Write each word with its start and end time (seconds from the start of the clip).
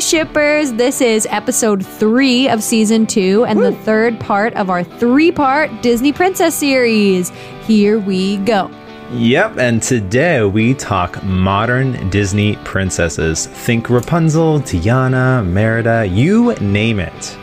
shippers. 0.00 0.72
This 0.72 1.00
is 1.00 1.26
episode 1.30 1.84
three 1.84 2.48
of 2.48 2.62
season 2.62 3.06
two 3.06 3.44
and 3.44 3.60
the 3.62 3.72
third 3.72 4.18
part 4.18 4.54
of 4.54 4.70
our 4.70 4.82
three 4.82 5.30
part 5.30 5.70
Disney 5.82 6.12
Princess 6.12 6.54
series. 6.54 7.30
Here 7.66 7.98
we 7.98 8.38
go. 8.38 8.70
Yep, 9.12 9.58
and 9.58 9.82
today 9.82 10.44
we 10.44 10.74
talk 10.74 11.22
modern 11.24 12.08
Disney 12.10 12.56
princesses. 12.64 13.46
Think 13.46 13.90
Rapunzel, 13.90 14.60
Tiana, 14.60 15.44
Merida, 15.46 16.06
you 16.06 16.54
name 16.54 17.00
it. 17.00 17.36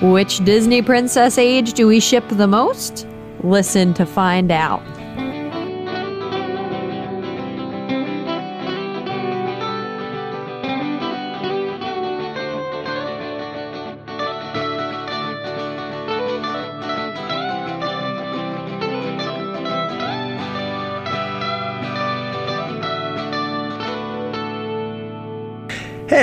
Which 0.00 0.42
Disney 0.44 0.82
princess 0.82 1.36
age 1.38 1.74
do 1.74 1.86
we 1.86 2.00
ship 2.00 2.24
the 2.28 2.46
most? 2.46 3.06
Listen 3.42 3.92
to 3.94 4.06
find 4.06 4.50
out. 4.50 4.82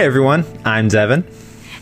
Everyone, 0.08 0.46
I'm 0.64 0.88
Devin, 0.88 1.28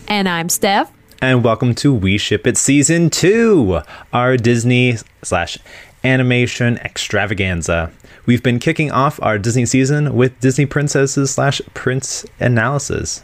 And 0.08 0.28
I'm 0.28 0.50
Steph. 0.50 0.92
and 1.22 1.44
welcome 1.44 1.76
to 1.76 1.94
We 1.94 2.18
Ship 2.18 2.48
It 2.48 2.58
Season 2.58 3.12
2, 3.12 3.82
our 4.14 4.36
Disney 4.36 4.98
slash 5.22 5.60
animation 6.04 6.80
extravaganza. 6.80 7.92
We've 8.26 8.42
been 8.42 8.58
kicking 8.58 8.92
off 8.92 9.22
our 9.22 9.38
Disney 9.38 9.68
season 9.68 10.16
with 10.16 10.40
Disney 10.40 10.66
princesses 10.66 11.30
slash 11.30 11.62
prince 11.76 12.26
analysis. 12.40 13.24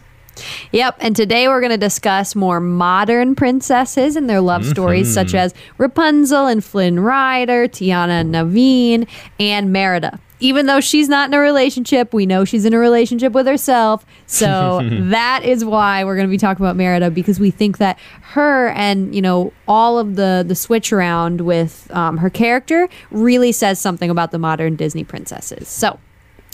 Yep, 0.71 0.97
and 0.99 1.15
today 1.15 1.47
we're 1.47 1.61
going 1.61 1.71
to 1.71 1.77
discuss 1.77 2.35
more 2.35 2.59
modern 2.59 3.33
princesses 3.33 4.15
and 4.15 4.29
their 4.29 4.39
love 4.39 4.63
stories, 4.67 5.11
such 5.11 5.29
mm-hmm. 5.29 5.37
as 5.37 5.55
Rapunzel 5.79 6.45
and 6.45 6.63
Flynn 6.63 6.99
Rider, 6.99 7.67
Tiana 7.67 8.21
and 8.21 8.35
Naveen, 8.35 9.07
and 9.39 9.73
Merida. 9.73 10.19
Even 10.41 10.65
though 10.65 10.81
she's 10.81 11.07
not 11.07 11.29
in 11.29 11.33
a 11.33 11.39
relationship, 11.39 12.13
we 12.13 12.25
know 12.25 12.43
she's 12.43 12.65
in 12.65 12.73
a 12.73 12.77
relationship 12.77 13.33
with 13.33 13.47
herself. 13.47 14.05
So 14.25 14.81
that 14.91 15.43
is 15.43 15.63
why 15.63 16.03
we're 16.03 16.15
going 16.15 16.27
to 16.27 16.31
be 16.31 16.37
talking 16.37 16.65
about 16.65 16.75
Merida 16.75 17.09
because 17.09 17.39
we 17.39 17.51
think 17.51 17.77
that 17.77 17.97
her 18.21 18.69
and 18.69 19.13
you 19.15 19.21
know 19.21 19.53
all 19.67 19.99
of 19.99 20.15
the 20.15 20.43
the 20.45 20.55
switch 20.55 20.91
around 20.91 21.41
with 21.41 21.89
um, 21.91 22.17
her 22.17 22.29
character 22.29 22.89
really 23.11 23.51
says 23.51 23.79
something 23.79 24.09
about 24.09 24.31
the 24.31 24.39
modern 24.39 24.75
Disney 24.75 25.03
princesses. 25.03 25.67
So 25.67 25.99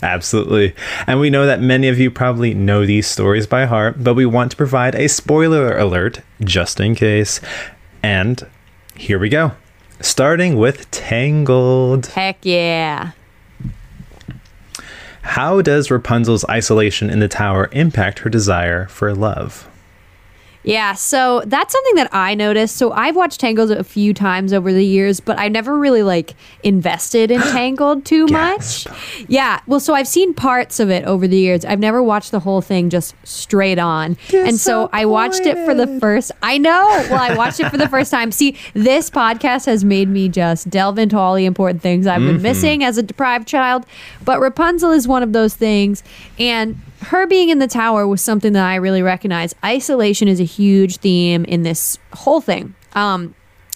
Absolutely. 0.02 0.74
And 1.06 1.18
we 1.18 1.30
know 1.30 1.46
that 1.46 1.60
many 1.60 1.88
of 1.88 1.98
you 1.98 2.10
probably 2.10 2.54
know 2.54 2.86
these 2.86 3.06
stories 3.06 3.46
by 3.46 3.64
heart, 3.66 4.02
but 4.02 4.14
we 4.14 4.26
want 4.26 4.52
to 4.52 4.56
provide 4.56 4.94
a 4.94 5.08
spoiler 5.08 5.76
alert 5.76 6.20
just 6.40 6.78
in 6.78 6.94
case. 6.94 7.40
And 8.02 8.46
here 8.94 9.18
we 9.18 9.28
go. 9.28 9.52
Starting 10.00 10.56
with 10.56 10.88
Tangled. 10.92 12.06
heck 12.06 12.38
yeah. 12.44 13.12
How 15.32 15.60
does 15.60 15.90
Rapunzel's 15.90 16.46
isolation 16.46 17.10
in 17.10 17.18
the 17.18 17.28
tower 17.28 17.68
impact 17.72 18.20
her 18.20 18.30
desire 18.30 18.86
for 18.86 19.12
love? 19.14 19.68
Yeah, 20.68 20.92
so 20.92 21.42
that's 21.46 21.72
something 21.72 21.94
that 21.94 22.10
I 22.12 22.34
noticed. 22.34 22.76
So 22.76 22.92
I've 22.92 23.16
watched 23.16 23.40
Tangled 23.40 23.70
a 23.70 23.82
few 23.82 24.12
times 24.12 24.52
over 24.52 24.70
the 24.70 24.84
years, 24.84 25.18
but 25.18 25.38
I 25.38 25.48
never 25.48 25.78
really 25.78 26.02
like 26.02 26.34
invested 26.62 27.30
in 27.30 27.40
Tangled 27.52 28.04
too 28.04 28.26
much. 28.26 28.86
Yeah, 29.28 29.60
well, 29.66 29.80
so 29.80 29.94
I've 29.94 30.06
seen 30.06 30.34
parts 30.34 30.78
of 30.78 30.90
it 30.90 31.04
over 31.04 31.26
the 31.26 31.38
years. 31.38 31.64
I've 31.64 31.78
never 31.78 32.02
watched 32.02 32.32
the 32.32 32.40
whole 32.40 32.60
thing 32.60 32.90
just 32.90 33.14
straight 33.24 33.78
on. 33.78 34.18
and 34.34 34.60
so 34.60 34.90
I 34.92 35.06
watched 35.06 35.46
it 35.46 35.56
for 35.64 35.74
the 35.74 35.86
first 36.00 36.32
I 36.42 36.58
know. 36.58 36.86
Well, 37.10 37.20
I 37.20 37.34
watched 37.34 37.60
it 37.60 37.70
for 37.70 37.78
the 37.78 37.88
first 37.96 38.10
time. 38.10 38.30
See, 38.30 38.54
this 38.74 39.08
podcast 39.08 39.64
has 39.64 39.84
made 39.84 40.10
me 40.10 40.28
just 40.28 40.68
delve 40.68 40.98
into 40.98 41.16
all 41.16 41.34
the 41.34 41.46
important 41.46 41.80
things 41.80 42.06
I've 42.06 42.20
been 42.20 42.34
mm-hmm. 42.34 42.42
missing 42.42 42.84
as 42.84 42.98
a 42.98 43.02
deprived 43.02 43.48
child, 43.48 43.86
but 44.22 44.38
Rapunzel 44.38 44.92
is 44.92 45.08
one 45.08 45.22
of 45.22 45.32
those 45.32 45.54
things 45.54 46.02
and 46.38 46.78
her 47.02 47.26
being 47.26 47.48
in 47.48 47.58
the 47.58 47.68
tower 47.68 48.06
was 48.06 48.20
something 48.20 48.52
that 48.54 48.66
I 48.66 48.76
really 48.76 49.02
recognized. 49.02 49.54
Isolation 49.64 50.28
is 50.28 50.40
a 50.40 50.44
huge 50.44 50.98
theme 50.98 51.44
in 51.44 51.62
this 51.62 51.98
whole 52.12 52.40
thing. 52.40 52.74
Um, 52.94 53.34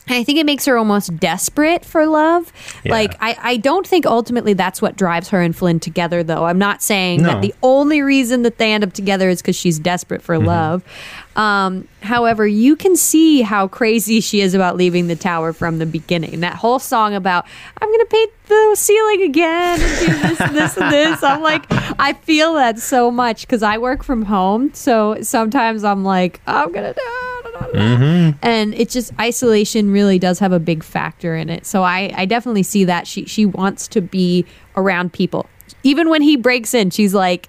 and 0.08 0.16
I 0.16 0.24
think 0.24 0.38
it 0.38 0.46
makes 0.46 0.64
her 0.64 0.76
almost 0.76 1.16
desperate 1.18 1.84
for 1.84 2.06
love. 2.06 2.52
Yeah. 2.84 2.92
Like, 2.92 3.14
I, 3.20 3.36
I 3.40 3.56
don't 3.58 3.86
think 3.86 4.04
ultimately 4.04 4.52
that's 4.52 4.82
what 4.82 4.96
drives 4.96 5.28
her 5.28 5.40
and 5.40 5.54
Flynn 5.54 5.78
together, 5.78 6.22
though. 6.24 6.44
I'm 6.44 6.58
not 6.58 6.82
saying 6.82 7.22
No. 7.22 7.28
that 7.28 7.42
the 7.42 7.54
only 7.62 8.02
reason 8.02 8.42
that 8.42 8.58
they 8.58 8.72
end 8.72 8.82
up 8.82 8.92
together 8.92 9.28
is 9.28 9.40
because 9.40 9.54
she's 9.56 9.78
desperate 9.78 10.20
for 10.20 10.38
love. 10.38 10.82
Um, 11.36 11.88
however, 12.02 12.46
you 12.46 12.76
can 12.76 12.94
see 12.96 13.40
how 13.42 13.68
crazy 13.68 14.20
she 14.20 14.40
is 14.40 14.54
about 14.54 14.76
leaving 14.76 15.06
the 15.06 15.16
tower 15.16 15.52
from 15.52 15.78
the 15.78 15.86
beginning. 15.86 16.40
That 16.40 16.56
whole 16.56 16.78
song 16.78 17.14
about, 17.14 17.46
I'm 17.80 17.88
going 17.88 18.00
to 18.00 18.06
paint 18.06 18.30
the 18.48 18.74
ceiling 18.74 19.22
again 19.22 19.80
and 19.80 19.98
do 20.00 20.18
this, 20.28 20.40
and 20.40 20.56
this, 20.56 20.76
and 20.76 20.92
this. 20.92 21.22
I'm 21.22 21.40
like, 21.42 21.64
I 21.70 22.12
feel 22.22 22.54
that 22.54 22.78
so 22.80 23.10
much 23.10 23.42
because 23.42 23.62
I 23.62 23.78
work 23.78 24.02
from 24.02 24.22
home. 24.26 24.74
So 24.74 25.22
sometimes 25.22 25.84
I'm 25.84 26.04
like, 26.04 26.40
I'm 26.46 26.70
going 26.72 26.92
to 26.92 27.00
do 27.72 28.34
and 28.42 28.74
it's 28.74 28.92
just 28.92 29.12
isolation 29.20 29.90
really 29.90 30.18
does 30.18 30.38
have 30.38 30.52
a 30.52 30.60
big 30.60 30.82
factor 30.82 31.34
in 31.36 31.48
it. 31.50 31.66
So 31.66 31.82
i 31.82 32.12
i 32.16 32.24
definitely 32.24 32.62
see 32.62 32.84
that 32.84 33.06
she 33.06 33.24
she 33.26 33.46
wants 33.46 33.88
to 33.88 34.00
be 34.00 34.44
around 34.76 35.12
people. 35.12 35.48
Even 35.82 36.08
when 36.08 36.22
he 36.22 36.36
breaks 36.36 36.74
in 36.74 36.90
she's 36.90 37.14
like 37.14 37.48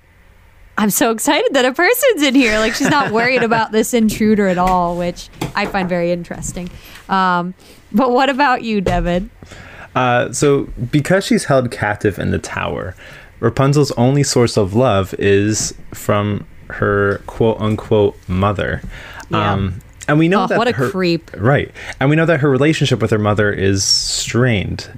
i'm 0.78 0.90
so 0.90 1.12
excited 1.12 1.54
that 1.54 1.66
a 1.66 1.74
person's 1.74 2.24
in 2.24 2.36
here. 2.36 2.60
Like 2.60 2.74
she's 2.74 2.90
not 2.90 3.12
worried 3.12 3.44
about 3.50 3.72
this 3.72 3.94
intruder 3.94 4.48
at 4.48 4.58
all 4.58 4.98
which 4.98 5.30
i 5.56 5.66
find 5.66 5.90
very 5.90 6.12
interesting. 6.12 6.70
Um 7.10 7.54
but 7.92 8.12
what 8.12 8.30
about 8.30 8.64
you 8.64 8.82
devin? 8.82 9.30
Uh, 9.96 10.32
so, 10.32 10.64
because 10.92 11.24
she's 11.24 11.46
held 11.46 11.70
captive 11.72 12.18
in 12.18 12.32
the 12.32 12.40
tower, 12.40 12.96
Rapunzel's 13.40 13.92
only 13.92 14.24
source 14.24 14.58
of 14.58 14.74
love 14.74 15.14
is 15.20 15.74
from 15.94 16.48
her 16.70 17.22
quote 17.28 17.60
unquote 17.60 18.18
mother. 18.28 18.82
Yeah. 19.30 19.54
Um, 19.54 19.82
and 20.08 20.20
we 20.20 20.28
know 20.28 20.44
Oh, 20.44 20.48
that 20.48 20.58
what 20.58 20.68
a 20.68 20.74
her, 20.74 20.90
creep. 20.90 21.32
Right. 21.38 21.72
And 22.00 22.10
we 22.10 22.16
know 22.16 22.26
that 22.26 22.40
her 22.42 22.50
relationship 22.50 23.02
with 23.02 23.12
her 23.12 23.18
mother 23.20 23.52
is 23.52 23.84
strained. 23.84 24.90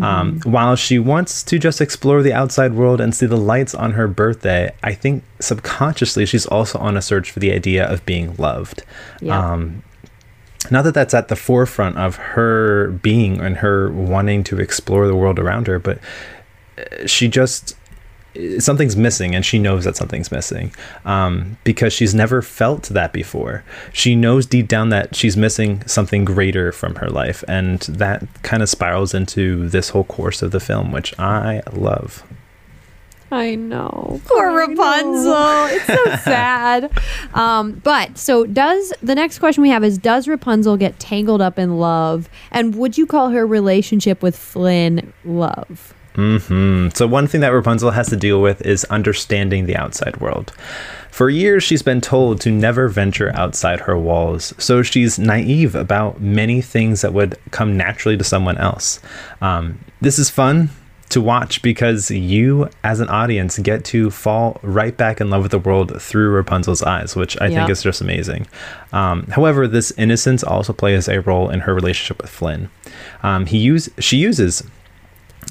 Um, 0.00 0.38
Mm-hmm. 0.40 0.50
while 0.50 0.74
she 0.76 0.98
wants 0.98 1.42
to 1.44 1.58
just 1.58 1.80
explore 1.80 2.22
the 2.22 2.32
outside 2.32 2.72
world 2.74 3.00
and 3.00 3.14
see 3.14 3.26
the 3.26 3.36
lights 3.36 3.74
on 3.74 3.92
her 3.92 4.08
birthday, 4.08 4.72
I 4.82 4.94
think 4.94 5.22
subconsciously 5.40 6.26
she's 6.26 6.46
also 6.46 6.78
on 6.78 6.96
a 6.96 7.02
search 7.02 7.30
for 7.30 7.40
the 7.40 7.52
idea 7.52 7.84
of 7.84 8.04
being 8.06 8.34
loved. 8.36 8.82
Yeah. 9.20 9.38
Um, 9.52 9.82
not 10.70 10.82
that 10.84 10.94
that's 10.94 11.12
at 11.14 11.28
the 11.28 11.36
forefront 11.36 11.98
of 11.98 12.16
her 12.16 12.88
being 13.02 13.40
and 13.40 13.58
her 13.58 13.90
wanting 13.92 14.44
to 14.44 14.58
explore 14.60 15.06
the 15.06 15.14
world 15.16 15.38
around 15.38 15.66
her, 15.66 15.78
but 15.78 15.98
uh, 16.78 17.06
she 17.06 17.28
just 17.28 17.76
something's 18.58 18.96
missing 18.96 19.34
and 19.34 19.44
she 19.44 19.58
knows 19.58 19.84
that 19.84 19.96
something's 19.96 20.32
missing 20.32 20.72
um, 21.04 21.56
because 21.64 21.92
she's 21.92 22.14
never 22.14 22.42
felt 22.42 22.84
that 22.84 23.12
before 23.12 23.64
she 23.92 24.14
knows 24.16 24.46
deep 24.46 24.68
down 24.68 24.88
that 24.88 25.14
she's 25.14 25.36
missing 25.36 25.86
something 25.86 26.24
greater 26.24 26.72
from 26.72 26.96
her 26.96 27.08
life 27.08 27.44
and 27.46 27.80
that 27.82 28.26
kind 28.42 28.62
of 28.62 28.68
spirals 28.68 29.14
into 29.14 29.68
this 29.68 29.90
whole 29.90 30.04
course 30.04 30.42
of 30.42 30.50
the 30.50 30.60
film 30.60 30.90
which 30.90 31.18
i 31.18 31.62
love 31.72 32.24
I 33.30 33.56
know. 33.56 34.20
Poor 34.26 34.52
Rapunzel. 34.52 35.66
It's 35.66 35.86
so 35.86 36.04
sad. 36.22 36.96
Um, 37.32 37.72
but 37.82 38.16
so 38.16 38.46
does 38.46 38.92
the 39.02 39.14
next 39.16 39.40
question 39.40 39.62
we 39.62 39.70
have 39.70 39.82
is 39.82 39.98
does 39.98 40.28
Rapunzel 40.28 40.76
get 40.76 41.00
tangled 41.00 41.40
up 41.40 41.58
in 41.58 41.78
love? 41.78 42.28
And 42.52 42.76
would 42.76 42.96
you 42.96 43.06
call 43.06 43.30
her 43.30 43.44
relationship 43.44 44.22
with 44.22 44.36
Flynn 44.36 45.12
love? 45.24 45.94
Hmm 46.14 46.88
So, 46.94 47.06
one 47.06 47.26
thing 47.26 47.40
that 47.40 47.48
Rapunzel 47.48 47.90
has 47.92 48.08
to 48.08 48.16
deal 48.16 48.40
with 48.40 48.64
is 48.64 48.84
understanding 48.84 49.66
the 49.66 49.76
outside 49.76 50.18
world. 50.20 50.52
For 51.10 51.30
years, 51.30 51.62
she's 51.62 51.82
been 51.82 52.00
told 52.00 52.40
to 52.40 52.50
never 52.50 52.88
venture 52.88 53.30
outside 53.36 53.80
her 53.80 53.96
walls, 53.96 54.52
so 54.58 54.82
she's 54.82 55.18
naive 55.18 55.74
about 55.74 56.20
many 56.20 56.60
things 56.60 57.02
that 57.02 57.12
would 57.12 57.38
come 57.52 57.76
naturally 57.76 58.16
to 58.16 58.24
someone 58.24 58.58
else. 58.58 59.00
Um, 59.40 59.78
this 60.00 60.18
is 60.18 60.28
fun 60.30 60.70
to 61.10 61.20
watch 61.20 61.62
because 61.62 62.10
you, 62.10 62.68
as 62.82 62.98
an 62.98 63.08
audience, 63.08 63.58
get 63.60 63.84
to 63.84 64.10
fall 64.10 64.58
right 64.62 64.96
back 64.96 65.20
in 65.20 65.30
love 65.30 65.42
with 65.42 65.52
the 65.52 65.58
world 65.60 66.00
through 66.02 66.30
Rapunzel's 66.30 66.82
eyes, 66.82 67.14
which 67.14 67.40
I 67.40 67.44
Yeah. 67.46 67.50
think 67.60 67.70
is 67.70 67.82
just 67.82 68.00
amazing. 68.00 68.48
Um, 68.92 69.26
however, 69.30 69.68
this 69.68 69.92
innocence 69.96 70.42
also 70.42 70.72
plays 70.72 71.08
a 71.08 71.20
role 71.20 71.48
in 71.50 71.60
her 71.60 71.74
relationship 71.74 72.20
with 72.22 72.30
Flynn. 72.30 72.70
Um, 73.22 73.46
he 73.46 73.58
use 73.58 73.88
she 74.00 74.16
uses 74.16 74.64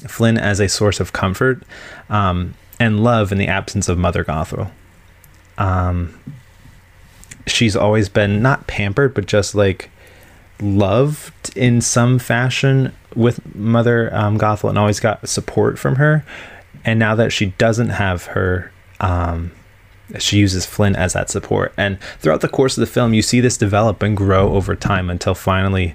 Flynn 0.08 0.38
as 0.38 0.60
a 0.60 0.68
source 0.68 1.00
of 1.00 1.12
comfort 1.12 1.62
um, 2.08 2.54
and 2.78 3.02
love 3.02 3.32
in 3.32 3.38
the 3.38 3.48
absence 3.48 3.88
of 3.88 3.98
Mother 3.98 4.24
Gothel. 4.24 4.70
Um, 5.58 6.18
she's 7.46 7.76
always 7.76 8.08
been 8.08 8.42
not 8.42 8.66
pampered, 8.66 9.14
but 9.14 9.26
just 9.26 9.54
like 9.54 9.90
loved 10.60 11.56
in 11.56 11.80
some 11.80 12.18
fashion 12.18 12.92
with 13.14 13.54
Mother 13.54 14.14
um, 14.14 14.38
Gothel 14.38 14.68
and 14.68 14.78
always 14.78 15.00
got 15.00 15.28
support 15.28 15.78
from 15.78 15.96
her. 15.96 16.24
And 16.84 16.98
now 16.98 17.14
that 17.14 17.32
she 17.32 17.46
doesn't 17.46 17.90
have 17.90 18.26
her, 18.26 18.72
um, 19.00 19.52
she 20.18 20.38
uses 20.38 20.66
Flynn 20.66 20.96
as 20.96 21.14
that 21.14 21.30
support. 21.30 21.72
And 21.76 21.98
throughout 22.18 22.40
the 22.40 22.48
course 22.48 22.76
of 22.76 22.80
the 22.80 22.86
film, 22.86 23.14
you 23.14 23.22
see 23.22 23.40
this 23.40 23.56
develop 23.56 24.02
and 24.02 24.16
grow 24.16 24.54
over 24.54 24.76
time 24.76 25.08
until 25.08 25.34
finally, 25.34 25.94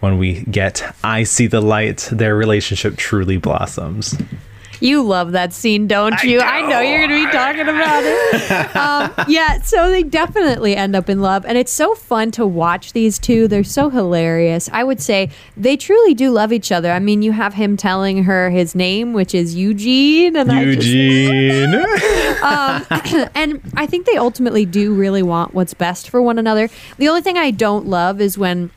when 0.00 0.18
we 0.18 0.42
get 0.44 0.94
I 1.02 1.24
See 1.24 1.46
the 1.46 1.60
Light, 1.60 2.08
their 2.12 2.36
relationship 2.36 2.96
truly 2.96 3.36
blossoms. 3.36 4.16
You 4.80 5.02
love 5.02 5.32
that 5.32 5.52
scene, 5.52 5.88
don't 5.88 6.22
you? 6.22 6.40
I 6.40 6.62
know, 6.62 6.80
you're 6.80 7.06
going 7.06 7.10
to 7.10 7.26
be 7.26 7.32
talking 7.32 7.62
about 7.62 8.02
it. 8.04 8.76
um, 8.76 9.26
yeah, 9.28 9.60
so 9.60 9.90
they 9.90 10.04
definitely 10.04 10.76
end 10.76 10.94
up 10.94 11.08
in 11.08 11.20
love. 11.20 11.44
And 11.44 11.58
it's 11.58 11.72
so 11.72 11.94
fun 11.94 12.30
to 12.32 12.46
watch 12.46 12.92
these 12.92 13.18
two. 13.18 13.48
They're 13.48 13.64
so 13.64 13.90
hilarious. 13.90 14.68
I 14.72 14.84
would 14.84 15.00
say 15.00 15.30
they 15.56 15.76
truly 15.76 16.14
do 16.14 16.30
love 16.30 16.52
each 16.52 16.70
other. 16.70 16.92
I 16.92 17.00
mean, 17.00 17.22
you 17.22 17.32
have 17.32 17.54
him 17.54 17.76
telling 17.76 18.24
her 18.24 18.50
his 18.50 18.74
name, 18.74 19.12
which 19.12 19.34
is 19.34 19.54
Eugene. 19.56 20.36
And 20.36 20.52
Eugene. 20.52 21.74
I 21.74 22.86
just, 22.86 23.12
um, 23.12 23.28
and 23.34 23.60
I 23.74 23.86
think 23.86 24.06
they 24.06 24.16
ultimately 24.16 24.64
do 24.64 24.94
really 24.94 25.22
want 25.22 25.54
what's 25.54 25.74
best 25.74 26.08
for 26.08 26.22
one 26.22 26.38
another. 26.38 26.68
The 26.98 27.08
only 27.08 27.22
thing 27.22 27.36
I 27.36 27.50
don't 27.50 27.86
love 27.86 28.20
is 28.20 28.38
when 28.38 28.70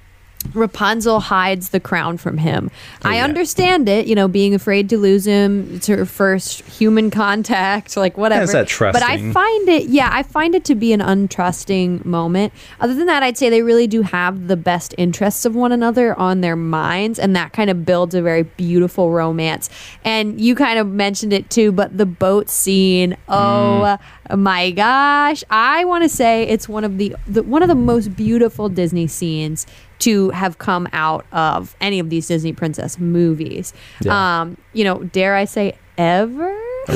Rapunzel 0.54 1.20
hides 1.20 1.70
the 1.70 1.80
crown 1.80 2.18
from 2.18 2.38
him. 2.38 2.72
Oh, 3.06 3.10
I 3.10 3.16
yeah. 3.16 3.24
understand 3.24 3.88
it, 3.88 4.08
you 4.08 4.16
know, 4.16 4.28
being 4.28 4.54
afraid 4.54 4.90
to 4.90 4.98
lose 4.98 5.26
him. 5.26 5.76
It's 5.76 5.88
her 5.88 6.06
first 6.06 6.62
human 6.62 7.12
contact, 7.12 7.96
like 8.02 8.18
whatever. 8.18 8.44
it's 8.44 8.54
that 8.54 8.68
But 8.94 9.04
I 9.04 9.32
find 9.32 9.70
it, 9.70 9.86
yeah, 9.86 10.10
I 10.12 10.24
find 10.24 10.56
it 10.56 10.66
to 10.66 10.76
be 10.76 10.94
an 10.94 11.00
untrusting 11.00 12.06
moment. 12.06 12.54
Other 12.80 12.94
than 12.94 13.06
that, 13.08 13.24
I'd 13.24 13.38
say 13.38 13.50
they 13.50 13.62
really 13.62 13.88
do 13.88 14.02
have 14.02 14.48
the 14.48 14.58
best 14.58 14.94
interests 14.98 15.46
of 15.46 15.56
one 15.56 15.72
another 15.72 16.18
on 16.18 16.42
their 16.42 16.56
minds, 16.56 17.20
and 17.20 17.36
that 17.36 17.54
kind 17.54 17.70
of 17.70 17.86
builds 17.86 18.16
a 18.16 18.22
very 18.22 18.44
beautiful 18.44 19.12
romance. 19.12 19.70
And 20.04 20.40
you 20.40 20.56
kind 20.56 20.80
of 20.80 20.88
mentioned 20.88 21.34
it 21.34 21.50
too, 21.50 21.72
but 21.72 21.98
the 21.98 22.06
boat 22.06 22.50
scene, 22.50 23.16
oh 23.30 23.98
my 24.36 24.72
gosh, 24.72 25.44
I 25.50 25.86
want 25.86 26.04
to 26.04 26.10
say 26.10 26.44
it's 26.44 26.68
one 26.68 26.84
of 26.84 26.98
the, 26.98 27.16
the 27.28 27.44
one 27.44 27.62
of 27.62 27.70
the 27.70 27.76
most 27.76 28.16
beautiful 28.16 28.70
Disney 28.70 29.08
scenes 29.08 29.66
to 30.02 30.30
have 30.32 30.58
come 30.58 30.88
out 30.94 31.26
of 31.32 31.76
any 31.82 32.00
of 32.00 32.10
these 32.10 32.28
Disney 32.28 32.54
princess 32.54 33.00
movies. 33.00 33.74
Yeah. 34.02 34.42
Um, 34.42 34.58
you 34.74 34.84
know, 34.84 35.04
dare 35.04 35.36
I 35.36 35.46
say 35.46 35.78
ever? 35.98 36.56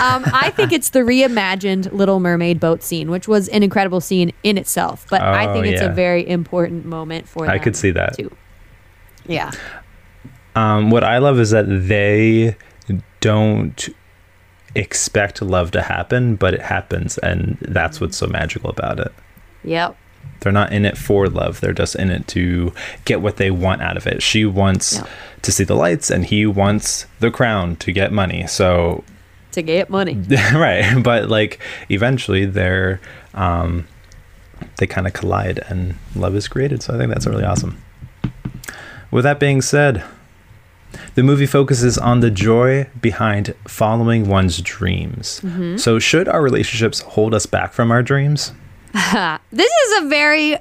Um, 0.00 0.24
I 0.34 0.52
think 0.54 0.72
it's 0.72 0.90
the 0.90 0.98
reimagined 1.00 1.92
Little 1.92 2.18
Mermaid 2.20 2.58
boat 2.60 2.82
scene, 2.82 3.10
which 3.10 3.26
was 3.28 3.48
an 3.48 3.62
incredible 3.62 4.00
scene 4.00 4.32
in 4.42 4.58
itself. 4.58 5.06
But 5.08 5.22
I 5.22 5.46
Oh, 5.46 5.52
think 5.54 5.66
it's 5.66 5.80
yeah. 5.80 5.90
a 5.90 5.94
very 5.94 6.28
important 6.28 6.84
moment 6.84 7.26
for 7.28 7.48
I 7.48 7.58
could 7.58 7.74
see 7.76 7.90
that. 7.92 8.14
too. 8.18 8.30
Yeah, 9.26 9.52
Um, 10.56 10.90
what 10.90 11.04
I 11.04 11.18
love 11.18 11.38
is 11.40 11.50
that 11.50 11.64
they 11.68 12.56
don't 13.20 13.88
expect 14.74 15.40
love 15.40 15.70
to 15.70 15.80
happen, 15.82 16.34
but 16.36 16.52
it 16.52 16.60
happens, 16.62 17.16
and 17.18 17.56
that's 17.62 18.00
what's 18.00 18.16
so 18.18 18.26
magical 18.26 18.68
about 18.70 18.98
it. 19.00 19.12
yep, 19.62 19.96
They're 20.40 20.52
not 20.52 20.72
in 20.72 20.84
it 20.84 20.98
for 20.98 21.26
love; 21.28 21.60
they're 21.60 21.72
just 21.72 21.94
in 21.96 22.10
it 22.10 22.26
to 22.28 22.72
get 23.06 23.20
what 23.22 23.36
they 23.38 23.50
want 23.50 23.80
out 23.82 23.96
of 23.96 24.06
it. 24.06 24.22
She 24.22 24.44
wants 24.44 24.96
Yeah. 24.96 25.06
to 25.42 25.52
see 25.52 25.64
the 25.64 25.74
lights, 25.74 26.10
and 26.10 26.24
he 26.24 26.44
wants 26.46 27.06
the 27.20 27.30
crown 27.30 27.76
to 27.76 27.92
get 27.92 28.12
money. 28.12 28.46
So, 28.46 29.04
to 29.52 29.62
get 29.62 29.88
money. 29.88 30.14
right, 30.54 31.02
but 31.02 31.28
like 31.30 31.60
eventually, 31.88 32.44
they're 32.44 33.00
um, 33.32 33.86
they 34.76 34.86
kind 34.86 35.06
of 35.06 35.12
collide, 35.14 35.60
and 35.68 35.94
love 36.14 36.34
is 36.36 36.46
created. 36.48 36.82
So 36.82 36.94
I 36.94 36.98
think 36.98 37.10
that's 37.12 37.26
really 37.26 37.44
awesome. 37.44 37.80
With 39.10 39.24
that 39.24 39.38
being 39.40 39.62
said, 39.62 40.02
the 41.14 41.22
movie 41.22 41.46
focuses 41.46 41.96
on 41.96 42.20
the 42.20 42.30
joy 42.30 42.88
behind 43.00 43.54
following 43.66 44.28
one's 44.28 44.60
dreams. 44.60 45.40
So, 45.82 45.98
should 45.98 46.28
our 46.28 46.42
relationships 46.42 47.00
hold 47.00 47.32
us 47.34 47.46
back 47.46 47.72
from 47.72 47.90
our 47.90 48.02
dreams? 48.02 48.52
This 49.52 49.72
is 49.72 50.04
a 50.04 50.08
very 50.08 50.56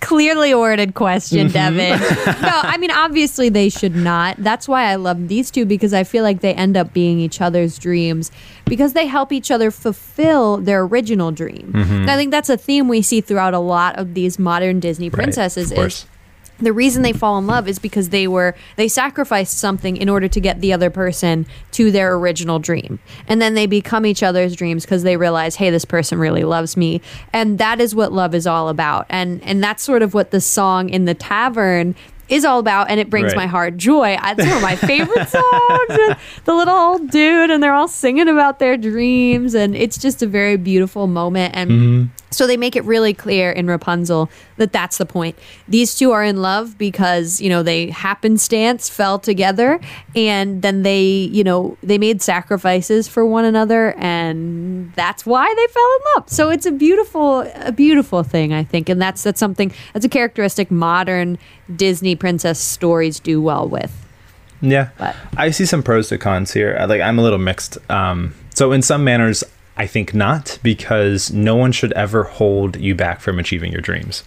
clearly 0.00 0.54
worded 0.54 0.94
question, 0.94 1.48
mm-hmm. 1.48 1.76
Devin. 1.76 2.00
no, 2.42 2.60
I 2.62 2.76
mean 2.78 2.90
obviously 2.90 3.48
they 3.48 3.68
should 3.68 3.96
not. 3.96 4.36
That's 4.38 4.68
why 4.68 4.84
I 4.84 4.94
love 4.94 5.28
these 5.28 5.50
two 5.50 5.64
because 5.64 5.92
I 5.92 6.04
feel 6.04 6.22
like 6.22 6.40
they 6.40 6.54
end 6.54 6.76
up 6.76 6.92
being 6.92 7.18
each 7.18 7.40
other's 7.40 7.78
dreams 7.78 8.30
because 8.64 8.92
they 8.92 9.06
help 9.06 9.32
each 9.32 9.50
other 9.50 9.70
fulfill 9.70 10.58
their 10.58 10.82
original 10.82 11.32
dream. 11.32 11.72
And 11.74 12.10
I 12.10 12.16
think 12.16 12.30
that's 12.30 12.48
a 12.48 12.56
theme 12.56 12.88
we 12.88 13.02
see 13.02 13.20
throughout 13.20 13.54
a 13.54 13.58
lot 13.58 13.96
of 13.98 14.14
these 14.14 14.38
modern 14.38 14.80
Disney 14.80 15.10
princesses 15.10 15.70
of 15.70 15.76
course. 15.76 16.02
is 16.02 16.06
the 16.60 16.72
reason 16.72 17.02
they 17.02 17.12
fall 17.12 17.38
in 17.38 17.46
love 17.46 17.68
is 17.68 17.78
because 17.78 18.08
they 18.08 18.26
were 18.26 18.54
they 18.76 18.88
sacrificed 18.88 19.58
something 19.58 19.96
in 19.96 20.08
order 20.08 20.28
to 20.28 20.40
get 20.40 20.60
the 20.60 20.72
other 20.72 20.90
person 20.90 21.46
to 21.72 21.90
their 21.90 22.14
original 22.14 22.58
dream. 22.58 22.98
And 23.26 23.40
then 23.40 23.54
they 23.54 23.66
become 23.66 24.04
each 24.06 24.22
other's 24.22 24.56
dreams 24.56 24.84
because 24.84 25.02
they 25.02 25.16
realize 25.16 25.56
hey 25.56 25.70
this 25.70 25.84
person 25.84 26.18
really 26.18 26.44
loves 26.44 26.76
me. 26.76 27.00
And 27.32 27.58
that 27.58 27.80
is 27.80 27.94
what 27.94 28.12
love 28.12 28.34
is 28.34 28.46
all 28.46 28.68
about. 28.68 29.06
And 29.08 29.42
and 29.42 29.62
that's 29.62 29.82
sort 29.82 30.02
of 30.02 30.14
what 30.14 30.30
the 30.30 30.40
song 30.40 30.88
in 30.88 31.04
the 31.04 31.14
tavern 31.14 31.94
is 32.28 32.44
all 32.44 32.58
about 32.58 32.90
and 32.90 33.00
it 33.00 33.08
brings 33.08 33.28
Right. 33.28 33.36
my 33.36 33.46
heart 33.46 33.76
joy. 33.76 34.18
It's 34.20 34.46
one 34.46 34.56
of 34.56 34.62
my 34.62 34.76
favorite 34.76 35.28
songs 35.28 36.18
the 36.44 36.54
little 36.54 36.74
old 36.74 37.10
dude 37.10 37.50
and 37.50 37.62
they're 37.62 37.72
all 37.72 37.88
singing 37.88 38.28
about 38.28 38.58
their 38.58 38.76
dreams 38.76 39.54
and 39.54 39.74
it's 39.74 39.96
just 39.96 40.22
a 40.22 40.26
very 40.26 40.56
beautiful 40.56 41.06
moment. 41.06 41.54
And 41.56 41.70
mm-hmm. 41.70 42.04
So 42.30 42.46
they 42.46 42.56
make 42.56 42.76
it 42.76 42.84
really 42.84 43.14
clear 43.14 43.50
in 43.50 43.66
Rapunzel 43.66 44.28
that 44.56 44.72
that's 44.72 44.98
the 44.98 45.06
point. 45.06 45.38
These 45.66 45.94
two 45.94 46.12
are 46.12 46.22
in 46.24 46.42
love 46.42 46.76
because, 46.76 47.40
you 47.40 47.48
know, 47.48 47.62
they 47.62 47.90
happenstance 47.90 48.88
fell 48.88 49.18
together 49.18 49.80
and 50.14 50.60
then 50.62 50.82
they, 50.82 51.02
you 51.04 51.42
know, 51.44 51.76
they 51.82 51.96
made 51.98 52.20
sacrifices 52.20 53.08
for 53.08 53.24
one 53.24 53.44
another 53.44 53.94
and 53.98 54.92
that's 54.94 55.24
why 55.24 55.46
they 55.56 55.72
fell 55.72 55.90
in 55.96 56.02
love. 56.16 56.28
So 56.28 56.50
it's 56.50 56.66
a 56.66 56.72
beautiful 56.72 57.40
a 57.56 57.72
beautiful 57.72 58.22
thing, 58.22 58.52
I 58.52 58.64
think. 58.64 58.88
And 58.88 59.00
that's 59.00 59.22
that's 59.22 59.40
something 59.40 59.72
that's 59.94 60.04
a 60.04 60.08
characteristic 60.08 60.70
modern 60.70 61.38
Disney 61.74 62.14
princess 62.16 62.58
stories 62.58 63.20
do 63.20 63.40
well 63.40 63.68
with. 63.68 64.04
Yeah, 64.60 64.88
But- 64.98 65.14
I 65.36 65.50
see 65.50 65.64
some 65.66 65.82
pros 65.82 66.08
to 66.08 66.18
cons 66.18 66.52
here. 66.52 66.76
Like 66.88 67.00
I'm 67.00 67.18
a 67.18 67.22
little 67.22 67.38
mixed. 67.38 67.78
Um, 67.90 68.34
so 68.54 68.72
in 68.72 68.82
some 68.82 69.04
manners, 69.04 69.44
I 69.78 69.86
think 69.86 70.12
not 70.12 70.58
because 70.62 71.32
no 71.32 71.56
one 71.56 71.72
should 71.72 71.92
ever 71.92 72.24
hold 72.24 72.76
you 72.76 72.94
back 72.94 73.20
from 73.20 73.38
achieving 73.38 73.72
your 73.72 73.80
dreams. 73.80 74.24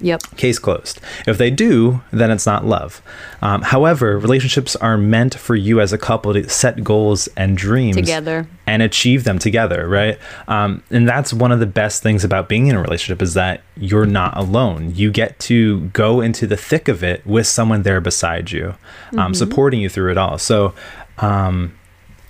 Yep. 0.00 0.36
Case 0.36 0.58
closed. 0.58 1.00
If 1.26 1.38
they 1.38 1.50
do, 1.50 2.02
then 2.10 2.30
it's 2.30 2.46
not 2.46 2.66
love. 2.66 3.00
Um, 3.40 3.62
however, 3.62 4.18
relationships 4.18 4.74
are 4.76 4.98
meant 4.98 5.34
for 5.34 5.54
you 5.54 5.80
as 5.80 5.92
a 5.92 5.98
couple 5.98 6.34
to 6.34 6.48
set 6.48 6.82
goals 6.82 7.28
and 7.36 7.56
dreams 7.56 7.96
Together. 7.96 8.46
and 8.66 8.82
achieve 8.82 9.24
them 9.24 9.38
together, 9.38 9.88
right? 9.88 10.18
Um, 10.48 10.82
and 10.90 11.08
that's 11.08 11.32
one 11.32 11.52
of 11.52 11.60
the 11.60 11.66
best 11.66 12.02
things 12.02 12.24
about 12.24 12.48
being 12.48 12.66
in 12.66 12.74
a 12.76 12.82
relationship 12.82 13.22
is 13.22 13.34
that 13.34 13.62
you're 13.76 14.04
not 14.04 14.36
alone. 14.36 14.92
You 14.94 15.12
get 15.12 15.38
to 15.40 15.82
go 15.88 16.20
into 16.20 16.46
the 16.46 16.56
thick 16.56 16.88
of 16.88 17.04
it 17.04 17.24
with 17.24 17.46
someone 17.46 17.82
there 17.82 18.00
beside 18.00 18.50
you, 18.50 18.74
um, 19.16 19.32
supporting 19.32 19.80
you 19.80 19.88
through 19.88 20.10
it 20.10 20.18
all. 20.18 20.38
So, 20.38 20.74
um, 21.18 21.78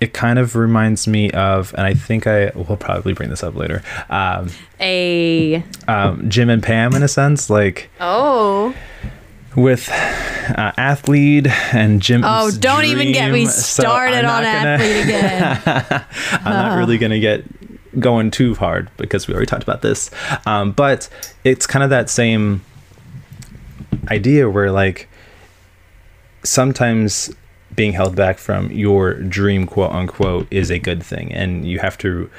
it 0.05 0.13
kind 0.13 0.37
of 0.37 0.55
reminds 0.55 1.07
me 1.07 1.31
of, 1.31 1.73
and 1.73 1.81
I 1.81 1.95
think 1.95 2.27
I 2.27 2.51
will 2.51 2.77
probably 2.77 3.13
bring 3.13 3.31
this 3.31 3.43
up 3.43 3.55
later. 3.55 3.81
Um, 4.07 4.49
A 4.79 5.63
um, 5.87 6.29
Jim 6.29 6.47
and 6.51 6.61
Pam, 6.61 6.93
in 6.93 7.01
a 7.01 7.07
sense, 7.07 7.49
like 7.49 7.89
oh 7.99 8.75
with 9.55 9.89
uh, 9.89 10.73
Athlead 10.77 11.47
and 11.73 12.03
Jim. 12.03 12.21
oh 12.23 12.51
don't 12.51 12.85
even 12.85 13.13
get 13.13 13.31
me 13.31 13.47
started 13.47 14.25
on 14.25 14.43
Athlead 14.43 15.03
again. 15.03 15.61
I'm 16.45 16.53
not 16.53 16.77
really 16.77 16.99
gonna 16.99 17.19
get 17.19 17.43
going 17.99 18.29
too 18.29 18.53
hard 18.53 18.91
because 18.97 19.27
we 19.27 19.33
already 19.33 19.47
talked 19.47 19.63
about 19.63 19.81
this. 19.81 20.11
Um, 20.45 20.71
but 20.71 21.09
it's 21.43 21.65
kind 21.65 21.81
of 21.81 21.89
that 21.89 22.11
same 22.11 22.61
idea 24.11 24.47
where 24.51 24.71
like 24.71 25.09
sometimes 26.43 27.33
being 27.75 27.93
held 27.93 28.15
back 28.15 28.37
from 28.37 28.71
your 28.71 29.13
dream 29.15 29.65
quote 29.67 29.91
unquote 29.91 30.47
is 30.51 30.69
a 30.71 30.79
good 30.79 31.03
thing 31.03 31.31
and 31.33 31.65
you 31.67 31.79
have 31.79 31.97
to 31.97 32.29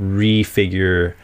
refigure 0.00 1.14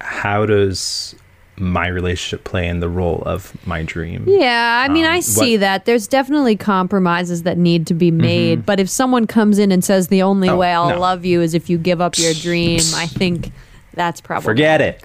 how 0.00 0.46
does 0.46 1.14
my 1.56 1.86
relationship 1.88 2.42
play 2.44 2.66
in 2.66 2.80
the 2.80 2.88
role 2.88 3.22
of 3.26 3.54
my 3.66 3.82
dream 3.82 4.24
Yeah, 4.26 4.84
I 4.88 4.90
mean, 4.90 5.04
Um, 5.04 5.12
I 5.12 5.20
see 5.20 5.52
what- 5.54 5.60
that. 5.60 5.84
There's 5.84 6.06
definitely 6.06 6.56
compromises 6.56 7.42
that 7.42 7.58
need 7.58 7.86
to 7.88 7.94
be 7.94 8.10
made. 8.10 8.64
But 8.64 8.80
if 8.80 8.88
someone 8.88 9.26
comes 9.26 9.58
in 9.58 9.70
and 9.70 9.84
says 9.84 10.08
the 10.08 10.22
only 10.22 10.48
Mm-hmm. 10.48 10.54
Oh, 10.56 10.58
way 10.58 10.72
I'll 10.72 10.88
no. 10.90 10.98
love 11.00 11.24
you 11.26 11.42
is 11.42 11.52
if 11.52 11.68
you 11.68 11.76
give 11.76 12.00
up 12.00 12.16
your 12.18 12.32
dream, 12.32 12.80
I 12.94 13.06
think 13.06 13.52
that's 13.92 14.22
probably. 14.22 14.44
forget 14.44 14.80
it 14.80 15.02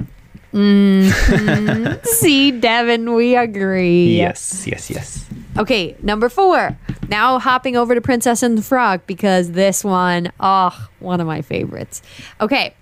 Mm-hmm. 0.56 1.94
See, 2.06 2.52
Devin, 2.52 3.14
we 3.14 3.36
agree. 3.36 4.16
yes 4.18 4.66
yes 4.66 4.90
yes 4.90 5.26
Okay, 5.58 5.96
number 6.02 6.28
four. 6.28 6.78
Now 7.08 7.40
hopping 7.40 7.78
over 7.78 7.96
to 7.96 8.02
Princess 8.02 8.44
and 8.44 8.58
the 8.58 8.62
Frog 8.62 9.02
because 9.08 9.52
this 9.52 9.84
one, 9.84 10.32
oh, 10.40 10.90
one 11.00 11.22
of 11.22 11.28
my 11.28 11.42
favorites. 11.42 12.02
Okay. 12.42 12.74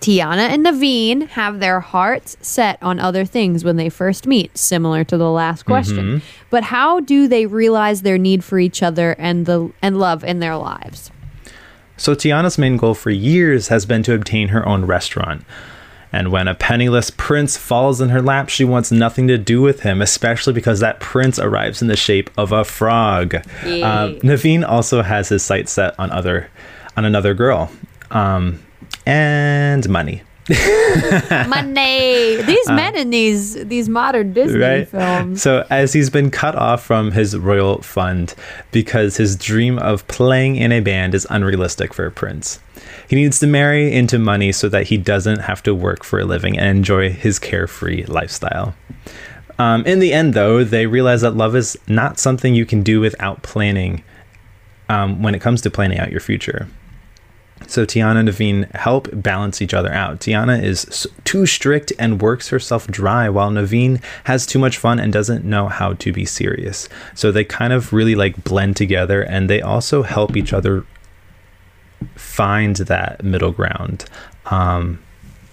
Tiana 0.00 0.48
and 0.48 0.66
Naveen 0.66 1.28
have 1.28 1.60
their 1.60 1.78
hearts 1.80 2.36
set 2.40 2.82
on 2.82 2.98
other 2.98 3.24
things 3.24 3.62
when 3.62 3.76
they 3.76 3.88
first 3.88 4.26
meet, 4.26 4.56
similar 4.58 5.04
to 5.04 5.16
the 5.16 5.30
last 5.30 5.64
question. 5.64 6.18
Mm-hmm. 6.18 6.26
But 6.50 6.64
how 6.64 7.00
do 7.00 7.28
they 7.28 7.46
realize 7.46 8.02
their 8.02 8.18
need 8.18 8.42
for 8.42 8.58
each 8.58 8.82
other 8.82 9.14
and 9.18 9.46
the 9.46 9.70
and 9.80 9.98
love 9.98 10.24
in 10.24 10.40
their 10.40 10.56
lives? 10.56 11.12
So 11.96 12.14
Tiana's 12.14 12.58
main 12.58 12.78
goal 12.78 12.94
for 12.94 13.10
years 13.10 13.68
has 13.68 13.86
been 13.86 14.02
to 14.04 14.14
obtain 14.14 14.48
her 14.48 14.66
own 14.66 14.86
restaurant. 14.86 15.44
And 16.12 16.30
when 16.30 16.46
a 16.46 16.54
penniless 16.54 17.10
prince 17.10 17.56
falls 17.56 18.00
in 18.00 18.10
her 18.10 18.20
lap, 18.20 18.50
she 18.50 18.64
wants 18.64 18.92
nothing 18.92 19.28
to 19.28 19.38
do 19.38 19.62
with 19.62 19.80
him, 19.80 20.02
especially 20.02 20.52
because 20.52 20.80
that 20.80 21.00
prince 21.00 21.38
arrives 21.38 21.80
in 21.80 21.88
the 21.88 21.96
shape 21.96 22.30
of 22.36 22.52
a 22.52 22.64
frog. 22.64 23.34
Um, 23.82 24.16
Naveen 24.20 24.68
also 24.68 25.00
has 25.02 25.30
his 25.30 25.42
sights 25.42 25.72
set 25.72 25.98
on 25.98 26.10
other, 26.10 26.50
on 26.96 27.04
another 27.06 27.32
girl, 27.32 27.70
um, 28.10 28.62
and 29.06 29.88
money. 29.88 30.22
Money. 30.48 32.42
These 32.42 32.68
men 32.68 32.96
in 32.96 33.10
these 33.10 33.54
these 33.66 33.88
modern 33.88 34.32
Disney 34.32 34.58
right? 34.58 34.88
films. 34.88 35.40
So, 35.40 35.64
as 35.70 35.92
he's 35.92 36.10
been 36.10 36.30
cut 36.30 36.56
off 36.56 36.82
from 36.82 37.12
his 37.12 37.36
royal 37.36 37.80
fund 37.82 38.34
because 38.72 39.16
his 39.16 39.36
dream 39.36 39.78
of 39.78 40.06
playing 40.08 40.56
in 40.56 40.72
a 40.72 40.80
band 40.80 41.14
is 41.14 41.26
unrealistic 41.30 41.94
for 41.94 42.06
a 42.06 42.10
prince, 42.10 42.58
he 43.08 43.14
needs 43.14 43.38
to 43.40 43.46
marry 43.46 43.92
into 43.92 44.18
money 44.18 44.50
so 44.50 44.68
that 44.68 44.88
he 44.88 44.96
doesn't 44.96 45.40
have 45.40 45.62
to 45.62 45.74
work 45.74 46.02
for 46.02 46.18
a 46.18 46.24
living 46.24 46.58
and 46.58 46.76
enjoy 46.78 47.10
his 47.10 47.38
carefree 47.38 48.04
lifestyle. 48.06 48.74
Um, 49.58 49.84
in 49.86 50.00
the 50.00 50.12
end, 50.12 50.34
though, 50.34 50.64
they 50.64 50.86
realize 50.86 51.20
that 51.20 51.36
love 51.36 51.54
is 51.54 51.78
not 51.86 52.18
something 52.18 52.54
you 52.54 52.66
can 52.66 52.82
do 52.82 53.00
without 53.00 53.42
planning 53.42 54.02
um, 54.88 55.22
when 55.22 55.36
it 55.36 55.40
comes 55.40 55.60
to 55.62 55.70
planning 55.70 55.98
out 55.98 56.10
your 56.10 56.20
future. 56.20 56.68
So 57.66 57.84
Tiana 57.84 58.20
and 58.20 58.28
Naveen 58.28 58.74
help 58.74 59.08
balance 59.12 59.62
each 59.62 59.74
other 59.74 59.92
out. 59.92 60.20
Tiana 60.20 60.62
is 60.62 61.06
too 61.24 61.46
strict 61.46 61.92
and 61.98 62.20
works 62.20 62.48
herself 62.48 62.86
dry, 62.86 63.28
while 63.28 63.50
Naveen 63.50 64.02
has 64.24 64.46
too 64.46 64.58
much 64.58 64.78
fun 64.78 64.98
and 64.98 65.12
doesn't 65.12 65.44
know 65.44 65.68
how 65.68 65.94
to 65.94 66.12
be 66.12 66.24
serious. 66.24 66.88
So 67.14 67.32
they 67.32 67.44
kind 67.44 67.72
of 67.72 67.92
really 67.92 68.14
like 68.14 68.44
blend 68.44 68.76
together, 68.76 69.22
and 69.22 69.48
they 69.48 69.60
also 69.62 70.02
help 70.02 70.36
each 70.36 70.52
other 70.52 70.84
find 72.14 72.76
that 72.76 73.22
middle 73.22 73.52
ground 73.52 74.04
um, 74.46 75.02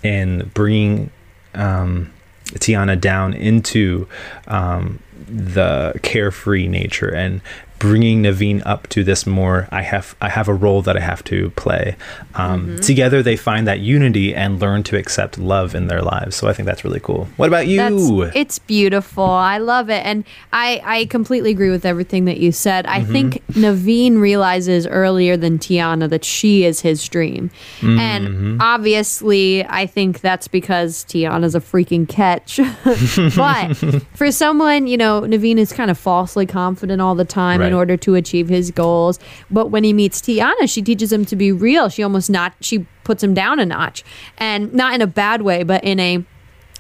in 0.03 0.49
bringing 0.53 1.11
um, 1.53 2.11
Tiana 2.55 2.99
down 2.99 3.33
into 3.33 4.07
um, 4.47 4.99
the 5.27 5.93
carefree 6.01 6.67
nature 6.67 7.13
and 7.13 7.41
bringing 7.79 8.23
Naveen 8.23 8.61
up 8.65 8.87
to 8.89 9.03
this 9.03 9.25
more 9.25 9.67
I 9.71 9.81
have 9.81 10.15
I 10.21 10.29
have 10.29 10.47
a 10.47 10.53
role 10.53 10.81
that 10.83 10.95
I 10.95 10.99
have 10.99 11.23
to 11.25 11.49
play. 11.51 11.95
Um, 12.35 12.79
Together 12.81 13.23
they 13.23 13.35
find 13.35 13.67
that 13.67 13.79
unity 13.79 14.35
and 14.35 14.59
learn 14.59 14.83
to 14.83 14.97
accept 14.97 15.37
love 15.37 15.73
in 15.75 15.87
their 15.87 16.01
lives. 16.01 16.35
So 16.35 16.47
I 16.47 16.53
think 16.53 16.65
that's 16.67 16.83
really 16.83 16.99
cool. 16.99 17.27
What 17.37 17.47
about 17.47 17.67
you? 17.67 17.77
That's, 17.77 18.35
it's 18.35 18.59
beautiful. 18.59 19.23
I 19.23 19.57
love 19.57 19.89
it. 19.89 20.05
And 20.05 20.23
I, 20.53 20.81
I 20.83 21.05
completely 21.05 21.51
agree 21.51 21.69
with 21.71 21.85
everything 21.85 22.25
that 22.25 22.37
you 22.37 22.51
said. 22.51 22.85
I 22.85 22.99
Mm-hmm. 22.99 23.11
think 23.13 23.47
Naveen 23.53 24.19
realizes 24.19 24.85
earlier 24.85 25.37
than 25.37 25.57
Tiana 25.57 26.09
that 26.09 26.23
she 26.25 26.65
is 26.65 26.81
his 26.81 27.07
dream. 27.07 27.49
Mm-hmm. 27.79 27.97
And 27.99 28.61
obviously, 28.61 29.65
I 29.65 29.85
think 29.85 30.19
that's 30.21 30.47
because 30.47 31.05
Tiana's 31.05 31.55
a 31.55 31.59
freaking 31.59 32.07
catch. 32.07 32.57
but 33.35 33.73
for 34.15 34.31
someone, 34.31 34.87
you 34.87 34.97
know, 34.97 35.21
Naveen 35.21 35.57
is 35.57 35.71
kind 35.71 35.89
of 35.89 35.97
falsely 35.97 36.45
confident 36.45 37.01
all 37.01 37.15
the 37.15 37.25
time 37.25 37.61
in 37.69 37.73
order 37.73 37.95
to 37.97 38.15
achieve 38.15 38.49
his 38.49 38.71
goals. 38.71 39.19
But 39.49 39.67
when 39.67 39.83
he 39.83 39.93
meets 39.93 40.21
Tiana, 40.21 40.67
she 40.67 40.81
teaches 40.81 41.11
him 41.11 41.25
to 41.25 41.35
be 41.35 41.51
real. 41.51 41.89
She 41.89 42.03
almost 42.03 42.29
not, 42.29 42.53
she 42.61 42.85
puts 43.03 43.23
him 43.23 43.33
down 43.33 43.59
a 43.59 43.65
notch. 43.65 44.03
And 44.37 44.73
not 44.73 44.93
in 44.93 45.01
a 45.01 45.07
bad 45.07 45.41
way, 45.41 45.63
but 45.63 45.83
in 45.83 45.99
a, 45.99 46.23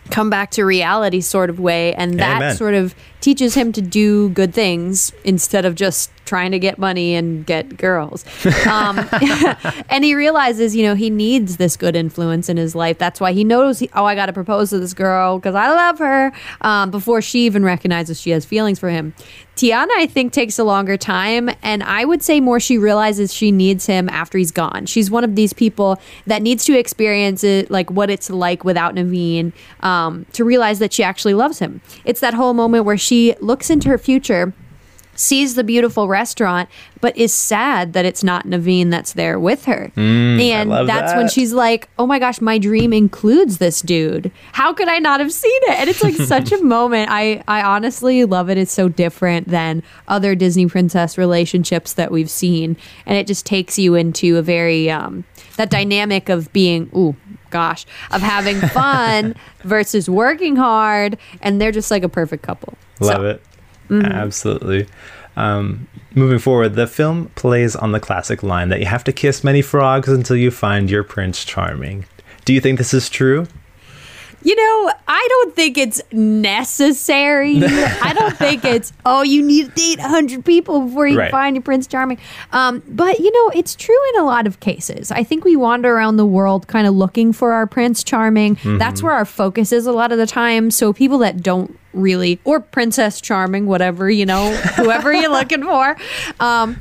come 0.09 0.29
back 0.29 0.51
to 0.51 0.65
reality 0.65 1.21
sort 1.21 1.49
of 1.49 1.59
way 1.59 1.93
and 1.93 2.19
that 2.19 2.37
Amen. 2.37 2.55
sort 2.55 2.73
of 2.73 2.95
teaches 3.21 3.53
him 3.53 3.71
to 3.73 3.81
do 3.81 4.29
good 4.29 4.53
things 4.53 5.13
instead 5.23 5.65
of 5.65 5.75
just 5.75 6.11
trying 6.29 6.51
to 6.51 6.59
get 6.59 6.77
money 6.77 7.15
and 7.15 7.45
get 7.45 7.75
girls. 7.75 8.23
Um, 8.69 8.99
and 9.89 10.03
he 10.03 10.13
realizes 10.13 10.75
you 10.75 10.83
know 10.83 10.93
he 10.93 11.09
needs 11.09 11.57
this 11.57 11.75
good 11.75 11.95
influence 11.95 12.49
in 12.49 12.57
his 12.57 12.75
life. 12.75 12.97
That's 12.97 13.19
why 13.19 13.31
he 13.31 13.43
knows 13.43 13.79
he, 13.79 13.89
oh 13.93 14.05
i 14.05 14.13
gotta 14.13 14.33
propose 14.33 14.69
to 14.71 14.79
this 14.79 14.93
girl 14.93 15.39
because 15.39 15.55
i 15.55 15.69
love 15.69 15.97
her 15.97 16.31
um, 16.61 16.91
before 16.91 17.21
she 17.21 17.45
even 17.45 17.63
recognizes 17.63 18.19
she 18.19 18.29
has 18.31 18.45
feelings 18.45 18.77
for 18.77 18.89
him. 18.89 19.13
Tiana 19.55 19.89
i 19.95 20.05
think 20.05 20.33
takes 20.33 20.59
a 20.59 20.63
longer 20.63 20.97
time 20.97 21.49
and 21.63 21.83
i 21.83 22.05
would 22.05 22.21
say 22.21 22.39
more 22.39 22.59
she 22.59 22.77
realizes 22.77 23.33
she 23.33 23.51
needs 23.51 23.85
him 23.85 24.07
after 24.09 24.37
he's 24.37 24.51
gone. 24.51 24.85
She's 24.85 25.09
one 25.09 25.23
of 25.23 25.35
these 25.35 25.53
people 25.53 25.99
that 26.27 26.41
needs 26.41 26.65
to 26.65 26.77
experience 26.77 27.43
it 27.43 27.71
like 27.71 27.89
what 27.89 28.09
it's 28.09 28.29
like 28.29 28.63
without 28.63 28.93
naveen 28.93 29.53
um, 29.81 30.25
to 30.33 30.43
realize 30.43 30.79
that 30.79 30.93
she 30.93 31.03
actually 31.03 31.33
loves 31.33 31.59
him. 31.59 31.81
It's 32.05 32.19
that 32.19 32.33
whole 32.33 32.53
moment 32.53 32.85
where 32.85 32.97
she 32.97 33.35
looks 33.39 33.69
into 33.69 33.89
her 33.89 33.97
future 33.97 34.53
sees 35.19 35.55
the 35.55 35.63
beautiful 35.65 36.07
restaurant, 36.07 36.69
but 37.01 37.15
is 37.17 37.33
sad 37.33 37.91
that 37.91 38.05
it's 38.05 38.23
not 38.23 38.45
Naveen 38.47 38.89
that's 38.89 39.11
there 39.13 39.37
with 39.37 39.65
her. 39.65 39.91
and 39.97 40.69
love 40.69 40.87
that's 40.87 41.13
when 41.13 41.27
she's 41.27 41.51
like, 41.51 41.89
oh 41.99 42.07
my 42.07 42.19
gosh, 42.19 42.39
my 42.39 42.57
dream 42.57 42.93
includes 42.93 43.57
this 43.57 43.81
dude. 43.81 44.31
How 44.53 44.73
could 44.73 44.87
I 44.87 44.99
not 44.99 45.19
have 45.19 45.33
seen 45.33 45.59
it? 45.63 45.77
And 45.79 45.89
it's 45.89 46.01
like 46.01 46.15
such 46.27 46.53
a 46.53 46.63
moment. 46.63 47.09
I, 47.11 47.43
I 47.49 47.61
honestly 47.63 48.23
love 48.23 48.49
it. 48.49 48.57
It's 48.57 48.71
so 48.71 48.87
different 48.87 49.49
than 49.49 49.83
other 50.07 50.35
Disney 50.35 50.67
princess 50.67 51.17
relationships 51.17 51.93
that 51.93 52.11
we've 52.11 52.29
seen. 52.29 52.77
And 53.05 53.17
it 53.17 53.27
just 53.27 53.45
takes 53.45 53.77
you 53.77 53.95
into 53.95 54.37
a 54.37 54.41
very, 54.41 54.89
um, 54.89 55.25
that 55.57 55.69
dynamic 55.69 56.29
of 56.29 56.51
being, 56.53 56.89
ooh, 56.95 57.15
gosh, 57.49 57.85
of 58.11 58.21
having 58.21 58.59
fun 58.69 59.35
versus 59.63 60.09
working 60.09 60.55
hard. 60.55 61.17
And 61.41 61.59
they're 61.61 61.73
just 61.73 61.91
like 61.91 62.03
a 62.03 62.09
perfect 62.09 62.43
couple. 62.43 62.75
Love 63.01 63.15
So- 63.17 63.25
it. 63.25 63.43
Absolutely. 63.91 64.87
Um, 65.35 65.87
moving 66.15 66.39
forward, 66.39 66.75
the 66.75 66.87
film 66.87 67.31
plays 67.35 67.75
on 67.75 67.91
the 67.91 67.99
classic 67.99 68.43
line 68.43 68.69
that 68.69 68.79
you 68.79 68.85
have 68.85 69.03
to 69.05 69.13
kiss 69.13 69.43
many 69.43 69.61
frogs 69.61 70.09
until 70.09 70.35
you 70.35 70.51
find 70.51 70.89
your 70.89 71.03
Prince 71.03 71.45
Charming. 71.45 72.05
Do 72.45 72.53
you 72.53 72.59
think 72.61 72.77
this 72.77 72.93
is 72.93 73.09
true? 73.09 73.47
You 74.41 74.55
know, 74.55 74.91
I 75.07 75.27
don't 75.29 75.53
think 75.55 75.77
it's 75.77 76.01
necessary. 76.59 77.61
I 77.63 78.13
don't 78.13 78.37
think 78.37 78.63
it's, 78.65 78.93
oh, 79.05 79.21
you 79.21 79.43
need 79.45 79.65
to 79.65 79.71
date 79.71 79.99
100 79.99 80.45
people 80.45 80.81
before 80.81 81.07
you 81.07 81.17
Right. 81.19 81.31
find 81.31 81.55
your 81.55 81.63
Prince 81.63 81.87
Charming. 81.87 82.17
Um, 82.53 82.81
but, 82.87 83.19
you 83.19 83.31
know, 83.31 83.51
it's 83.59 83.75
true 83.75 83.97
in 84.13 84.21
a 84.21 84.23
lot 84.25 84.47
of 84.47 84.59
cases. 84.61 85.11
I 85.11 85.23
think 85.23 85.43
we 85.43 85.55
wander 85.57 85.93
around 85.93 86.15
the 86.17 86.25
world 86.25 86.67
kind 86.67 86.87
of 86.87 86.93
looking 86.93 87.33
for 87.33 87.51
our 87.51 87.67
Prince 87.67 88.03
Charming. 88.03 88.57
That's 88.63 89.03
where 89.03 89.13
our 89.13 89.25
focus 89.25 89.71
is 89.73 89.85
a 89.85 89.91
lot 89.91 90.11
of 90.11 90.17
the 90.17 90.27
time. 90.27 90.71
So 90.71 90.93
people 90.93 91.17
that 91.19 91.43
don't 91.43 91.77
really, 91.93 92.39
or 92.43 92.59
Princess 92.59 93.21
Charming, 93.21 93.65
whatever, 93.65 94.09
you 94.09 94.25
know, 94.25 94.53
whoever 94.75 95.13
you're 95.13 95.31
looking 95.31 95.63
for. 95.63 95.97
Um, 96.39 96.77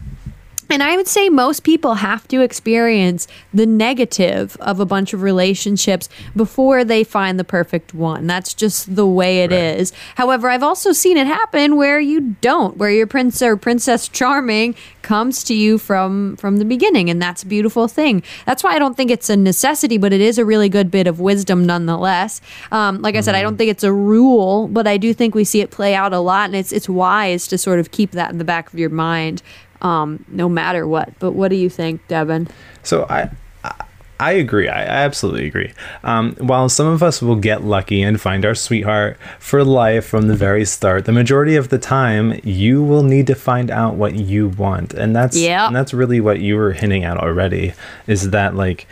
and 0.70 0.82
I 0.82 0.96
would 0.96 1.08
say 1.08 1.28
most 1.28 1.64
people 1.64 1.94
have 1.94 2.28
to 2.28 2.40
experience 2.40 3.26
the 3.54 3.66
negative 3.66 4.56
of 4.60 4.80
a 4.80 4.86
bunch 4.86 5.12
of 5.12 5.22
relationships 5.22 6.08
before 6.36 6.84
they 6.84 7.04
find 7.04 7.38
the 7.38 7.44
perfect 7.44 7.94
one. 7.94 8.26
That's 8.26 8.54
just 8.54 8.94
the 8.94 9.06
way 9.06 9.42
it 9.42 9.52
is. 9.52 9.92
Right. 9.92 10.00
However, 10.16 10.50
I've 10.50 10.62
also 10.62 10.92
seen 10.92 11.16
it 11.16 11.26
happen 11.26 11.76
where 11.76 12.00
you 12.00 12.36
don't, 12.40 12.76
where 12.76 12.90
your 12.90 13.06
prince 13.06 13.40
or 13.40 13.56
princess 13.56 14.08
charming 14.08 14.74
comes 15.02 15.42
to 15.42 15.54
you 15.54 15.78
from 15.78 16.36
from 16.36 16.58
the 16.58 16.66
beginning 16.66 17.08
and 17.08 17.20
that's 17.22 17.42
a 17.42 17.46
beautiful 17.46 17.88
thing. 17.88 18.22
That's 18.44 18.62
why 18.62 18.74
I 18.74 18.78
don't 18.78 18.94
think 18.94 19.10
it's 19.10 19.30
a 19.30 19.36
necessity, 19.36 19.96
but 19.96 20.12
it 20.12 20.20
is 20.20 20.36
a 20.36 20.44
really 20.44 20.68
good 20.68 20.90
bit 20.90 21.06
of 21.06 21.18
wisdom 21.18 21.64
nonetheless. 21.64 22.42
Um, 22.70 23.00
like 23.00 23.14
I 23.14 23.22
said, 23.22 23.34
I 23.34 23.40
don't 23.40 23.56
think 23.56 23.70
it's 23.70 23.84
a 23.84 23.92
rule, 23.92 24.68
but 24.68 24.86
I 24.86 24.98
do 24.98 25.14
think 25.14 25.34
we 25.34 25.44
see 25.44 25.62
it 25.62 25.70
play 25.70 25.94
out 25.94 26.12
a 26.12 26.18
lot 26.18 26.46
and 26.46 26.56
it's 26.56 26.72
it's 26.72 26.88
wise 26.88 27.46
to 27.48 27.56
sort 27.56 27.80
of 27.80 27.90
keep 27.90 28.10
that 28.10 28.30
in 28.30 28.36
the 28.36 28.44
back 28.44 28.70
of 28.70 28.78
your 28.78 28.90
mind 28.90 29.42
um, 29.82 30.24
no 30.28 30.48
matter 30.48 30.86
what. 30.86 31.18
But 31.18 31.32
what 31.32 31.48
do 31.48 31.56
you 31.56 31.70
think, 31.70 32.06
Devin? 32.08 32.48
So 32.82 33.06
I, 33.08 33.30
I, 33.64 33.84
I 34.20 34.32
agree. 34.32 34.68
I, 34.68 34.82
I 34.82 35.04
absolutely 35.04 35.46
agree. 35.46 35.72
Um, 36.02 36.34
while 36.38 36.68
some 36.68 36.86
of 36.86 37.02
us 37.02 37.22
will 37.22 37.36
get 37.36 37.62
lucky 37.62 38.02
and 38.02 38.20
find 38.20 38.44
our 38.44 38.54
sweetheart 38.54 39.16
for 39.38 39.64
life 39.64 40.04
from 40.04 40.28
the 40.28 40.34
very 40.34 40.64
start, 40.64 41.04
the 41.04 41.12
majority 41.12 41.56
of 41.56 41.68
the 41.68 41.78
time 41.78 42.40
you 42.42 42.82
will 42.82 43.04
need 43.04 43.26
to 43.28 43.34
find 43.34 43.70
out 43.70 43.94
what 43.94 44.16
you 44.16 44.48
want, 44.48 44.94
and 44.94 45.14
that's 45.14 45.36
yeah. 45.36 45.66
and 45.66 45.76
that's 45.76 45.94
really 45.94 46.20
what 46.20 46.40
you 46.40 46.56
were 46.56 46.72
hinting 46.72 47.04
at 47.04 47.16
already. 47.16 47.74
Is 48.06 48.30
that 48.30 48.56
like 48.56 48.86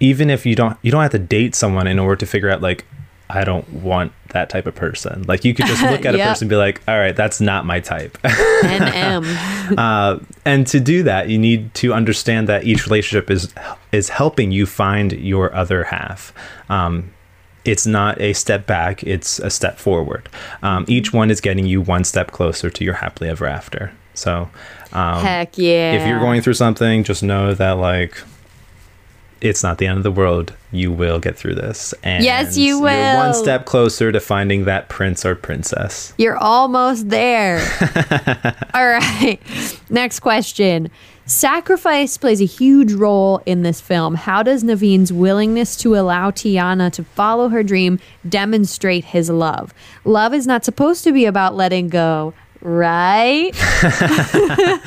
even 0.00 0.30
if 0.30 0.44
you 0.44 0.54
don't 0.54 0.76
you 0.82 0.90
don't 0.90 1.02
have 1.02 1.12
to 1.12 1.18
date 1.18 1.54
someone 1.54 1.86
in 1.86 1.98
order 1.98 2.16
to 2.16 2.26
figure 2.26 2.50
out 2.50 2.60
like 2.60 2.84
I 3.32 3.44
don't 3.44 3.68
want 3.72 4.12
that 4.28 4.50
type 4.50 4.66
of 4.66 4.74
person. 4.74 5.24
Like 5.26 5.44
you 5.44 5.54
could 5.54 5.66
just 5.66 5.82
look 5.82 6.04
at 6.04 6.14
a 6.14 6.18
person 6.18 6.44
and 6.44 6.50
be 6.50 6.56
like, 6.56 6.82
all 6.88 6.98
right, 6.98 7.14
that's 7.14 7.40
not 7.40 7.64
my 7.64 7.80
type. 7.80 8.18
NM. 8.22 9.74
uh, 9.78 10.18
and 10.44 10.66
to 10.68 10.80
do 10.80 11.02
that, 11.04 11.28
you 11.28 11.38
need 11.38 11.72
to 11.74 11.92
understand 11.92 12.48
that 12.48 12.64
each 12.64 12.86
relationship 12.86 13.30
is 13.30 13.52
is 13.92 14.08
helping 14.08 14.52
you 14.52 14.66
find 14.66 15.12
your 15.12 15.54
other 15.54 15.84
half. 15.84 16.32
Um, 16.68 17.12
it's 17.64 17.86
not 17.86 18.20
a 18.20 18.32
step 18.32 18.66
back; 18.66 19.02
it's 19.04 19.38
a 19.38 19.50
step 19.50 19.78
forward. 19.78 20.28
Um, 20.62 20.84
each 20.88 21.12
one 21.12 21.30
is 21.30 21.40
getting 21.40 21.66
you 21.66 21.80
one 21.80 22.04
step 22.04 22.30
closer 22.30 22.70
to 22.70 22.84
your 22.84 22.94
happily 22.94 23.28
ever 23.28 23.46
after. 23.46 23.92
So, 24.14 24.50
um, 24.92 25.24
Heck 25.24 25.56
yeah. 25.56 25.92
if 25.92 26.08
you're 26.08 26.20
going 26.20 26.42
through 26.42 26.54
something, 26.54 27.04
just 27.04 27.22
know 27.22 27.54
that 27.54 27.72
like 27.72 28.16
it's 29.40 29.62
not 29.62 29.78
the 29.78 29.86
end 29.86 29.98
of 29.98 30.02
the 30.04 30.10
world. 30.12 30.52
You 30.72 30.92
will 30.92 31.18
get 31.18 31.36
through 31.36 31.54
this. 31.54 31.94
And 32.02 32.22
Yes, 32.24 32.56
you 32.56 32.76
You're 32.76 32.82
will. 32.82 33.16
one 33.16 33.34
step 33.34 33.64
closer 33.64 34.12
to 34.12 34.20
finding 34.20 34.64
that 34.66 34.88
prince 34.88 35.24
or 35.24 35.34
princess. 35.34 36.12
You're 36.18 36.36
almost 36.36 37.08
there. 37.08 37.58
All 38.74 38.86
right. 38.86 39.38
Next 39.88 40.20
question. 40.20 40.90
Sacrifice 41.26 42.18
plays 42.18 42.40
a 42.40 42.44
huge 42.44 42.92
role 42.92 43.40
in 43.46 43.62
this 43.62 43.80
film. 43.80 44.16
How 44.16 44.42
does 44.42 44.64
Naveen's 44.64 45.12
willingness 45.12 45.76
to 45.76 45.94
allow 45.94 46.32
Tiana 46.32 46.90
to 46.92 47.04
follow 47.04 47.48
her 47.48 47.62
dream 47.62 48.00
demonstrate 48.28 49.04
his 49.04 49.30
love? 49.30 49.72
Love 50.04 50.34
is 50.34 50.46
not 50.46 50.64
supposed 50.64 51.04
to 51.04 51.12
be 51.12 51.24
about 51.26 51.54
letting 51.54 51.88
go, 51.88 52.34
right? 52.62 53.50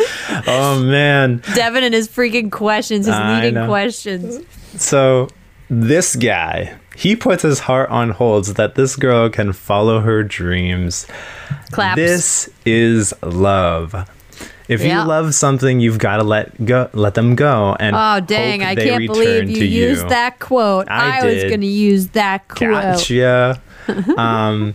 Oh 0.45 0.83
man. 0.83 1.41
Devin 1.55 1.83
and 1.83 1.93
his 1.93 2.07
freaking 2.09 2.51
questions, 2.51 3.05
his 3.05 3.15
I 3.15 3.35
leading 3.35 3.53
know. 3.53 3.67
questions. 3.67 4.45
So 4.75 5.29
this 5.69 6.15
guy, 6.15 6.75
he 6.95 7.15
puts 7.15 7.43
his 7.43 7.59
heart 7.59 7.89
on 7.89 8.09
hold 8.09 8.47
so 8.47 8.53
that 8.53 8.75
this 8.75 8.95
girl 8.95 9.29
can 9.29 9.53
follow 9.53 9.99
her 10.01 10.21
dreams. 10.23 11.07
Claps. 11.71 11.95
This 11.95 12.49
is 12.65 13.13
love. 13.21 14.09
If 14.67 14.81
Yeah. 14.81 15.01
you 15.03 15.07
love 15.07 15.33
something, 15.35 15.79
you've 15.79 15.99
got 15.99 16.17
to 16.17 16.23
let 16.23 16.65
go, 16.65 16.89
let 16.93 17.13
them 17.13 17.35
go, 17.35 17.75
and 17.79 17.95
Oh 17.95 18.19
dang! 18.25 18.63
I 18.63 18.75
can't 18.75 19.05
believe 19.07 19.49
you 19.49 19.65
used 19.65 20.09
that 20.09 20.39
quote. 20.39 20.87
I 20.89 21.19
I, 21.19 21.25
was 21.25 21.43
going 21.43 21.61
to 21.61 21.67
use 21.67 22.07
that 22.09 22.47
quote. 22.47 22.71
Gotcha. 22.71 23.61
um, 24.17 24.73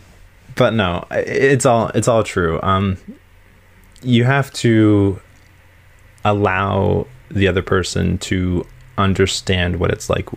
but 0.59 0.75
no, 0.75 1.07
it's 1.13 1.65
all 1.65 1.89
it's 1.95 2.09
all 2.09 2.23
true. 2.23 2.61
Um, 2.63 2.99
you 4.03 4.25
have 4.25 4.53
to 4.55 5.21
allow 6.25 7.07
the 7.31 7.49
other 7.49 7.63
person 7.63 8.19
to 8.19 8.67
understand 8.99 9.79
what 9.79 9.91
it's 9.91 10.11
like 10.11 10.29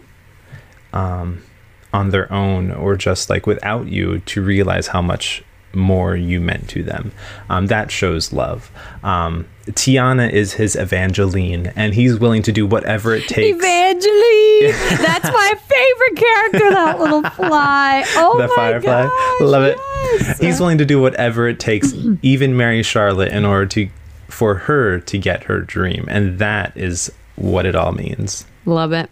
um, 0.93 1.43
on 1.91 2.09
their 2.09 2.31
own 2.31 2.71
or 2.71 2.95
just 2.95 3.29
like 3.29 3.47
without 3.47 3.87
you 3.87 4.19
to 4.19 4.41
realize 4.41 4.87
how 4.87 5.01
much 5.01 5.43
more 5.73 6.15
you 6.15 6.39
meant 6.39 6.69
to 6.69 6.83
them. 6.83 7.11
Um, 7.49 7.67
that 7.67 7.91
shows 7.91 8.31
love. 8.31 8.71
Um, 9.03 9.47
Tiana 9.67 10.31
is 10.31 10.53
his 10.53 10.75
Evangeline, 10.75 11.67
and 11.75 11.93
he's 11.93 12.19
willing 12.19 12.41
to 12.43 12.51
do 12.51 12.65
whatever 12.65 13.13
it 13.13 13.27
takes. 13.27 13.57
Evangeline. 13.57 14.97
That's 15.03 15.25
my 15.31 15.53
favorite 15.57 16.15
character, 16.17 16.69
that 16.71 16.99
little 16.99 17.21
fly. 17.31 18.03
Oh 18.15 18.37
the 18.39 18.47
my 18.47 18.55
Firefly. 18.55 19.03
gosh, 19.03 19.41
Love 19.41 19.63
it. 19.63 19.77
yes. 19.77 20.39
He's 20.39 20.59
willing 20.59 20.77
to 20.79 20.85
do 20.85 20.99
whatever 20.99 21.47
it 21.47 21.59
takes, 21.59 21.93
even 22.21 22.57
marry 22.57 22.83
Charlotte 22.83 23.31
in 23.31 23.45
order 23.45 23.65
to 23.67 23.89
for 24.27 24.55
her 24.55 24.99
to 24.99 25.17
get 25.17 25.43
her 25.43 25.59
dream. 25.61 26.05
And 26.07 26.39
that 26.39 26.75
is 26.77 27.11
what 27.35 27.65
it 27.65 27.75
all 27.75 27.91
means. 27.91 28.45
Love 28.65 28.91
it. 28.93 29.09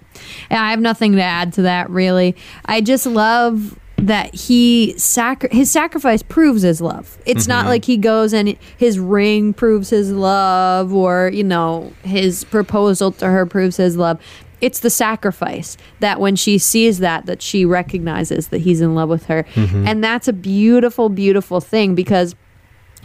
I 0.49 0.69
have 0.71 0.79
nothing 0.79 1.13
to 1.13 1.21
add 1.21 1.53
to 1.53 1.63
that, 1.63 1.89
really. 1.89 2.35
I 2.65 2.81
just 2.81 3.05
love 3.05 3.77
that 4.01 4.33
he 4.35 4.93
sacri- 4.97 5.49
his 5.51 5.69
sacrifice 5.71 6.21
proves 6.23 6.61
his 6.61 6.81
love. 6.81 7.17
It's 7.25 7.47
not 7.47 7.61
Mm-hmm. 7.61 7.69
like 7.69 7.85
he 7.85 7.97
goes 7.97 8.33
and 8.33 8.55
his 8.77 8.99
ring 8.99 9.53
proves 9.53 9.89
his 9.89 10.11
love 10.11 10.93
or, 10.93 11.29
you 11.33 11.43
know, 11.43 11.91
his 12.03 12.43
proposal 12.45 13.11
to 13.13 13.27
her 13.27 13.45
proves 13.45 13.77
his 13.77 13.97
love. 13.97 14.19
It's 14.61 14.79
the 14.79 14.89
sacrifice 14.89 15.77
that 16.01 16.19
when 16.19 16.35
she 16.35 16.57
sees 16.57 16.99
that 16.99 17.25
that 17.27 17.41
she 17.41 17.65
recognizes 17.65 18.49
that 18.49 18.59
he's 18.59 18.81
in 18.81 18.93
love 18.95 19.09
with 19.09 19.25
her. 19.25 19.43
Mm-hmm. 19.55 19.87
And 19.87 20.03
that's 20.03 20.27
a 20.27 20.33
beautiful 20.33 21.09
beautiful 21.09 21.61
thing 21.61 21.95
because 21.95 22.35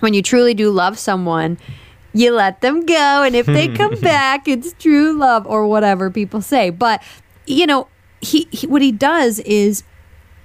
when 0.00 0.14
you 0.14 0.22
truly 0.22 0.54
do 0.54 0.70
love 0.70 0.98
someone, 0.98 1.58
you 2.12 2.32
let 2.32 2.60
them 2.60 2.84
go 2.86 3.22
and 3.22 3.34
if 3.34 3.46
they 3.46 3.66
come 3.68 3.94
back 4.00 4.46
it's 4.46 4.72
true 4.74 5.12
love 5.12 5.44
or 5.48 5.66
whatever 5.66 6.10
people 6.12 6.40
say 6.40 6.70
but 6.70 7.02
you 7.44 7.66
know 7.66 7.88
he, 8.20 8.46
he 8.52 8.68
what 8.68 8.80
he 8.82 8.92
does 8.92 9.40
is 9.40 9.82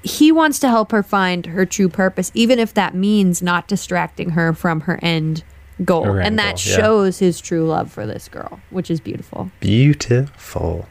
he 0.04 0.32
wants 0.32 0.60
to 0.60 0.70
help 0.70 0.92
her 0.92 1.04
find 1.04 1.46
her 1.48 1.66
true 1.66 1.90
purpose 1.90 2.32
even 2.34 2.58
if 2.60 2.74
that 2.74 2.94
means 2.96 3.42
not 3.42 3.68
distracting 3.68 4.32
her 4.32 4.54
from 4.54 4.82
her 4.82 4.98
end 5.02 5.44
goal 5.84 6.04
Her 6.06 6.20
end 6.20 6.28
and 6.28 6.40
that 6.40 6.56
goal, 6.56 6.64
yeah. 6.66 6.78
shows 6.78 7.20
his 7.20 7.40
true 7.42 7.66
love 7.68 7.92
for 7.92 8.06
this 8.06 8.28
girl 8.30 8.60
which 8.70 8.90
is 8.92 9.00
beautiful 9.00 9.52
Beautiful. 9.60 10.88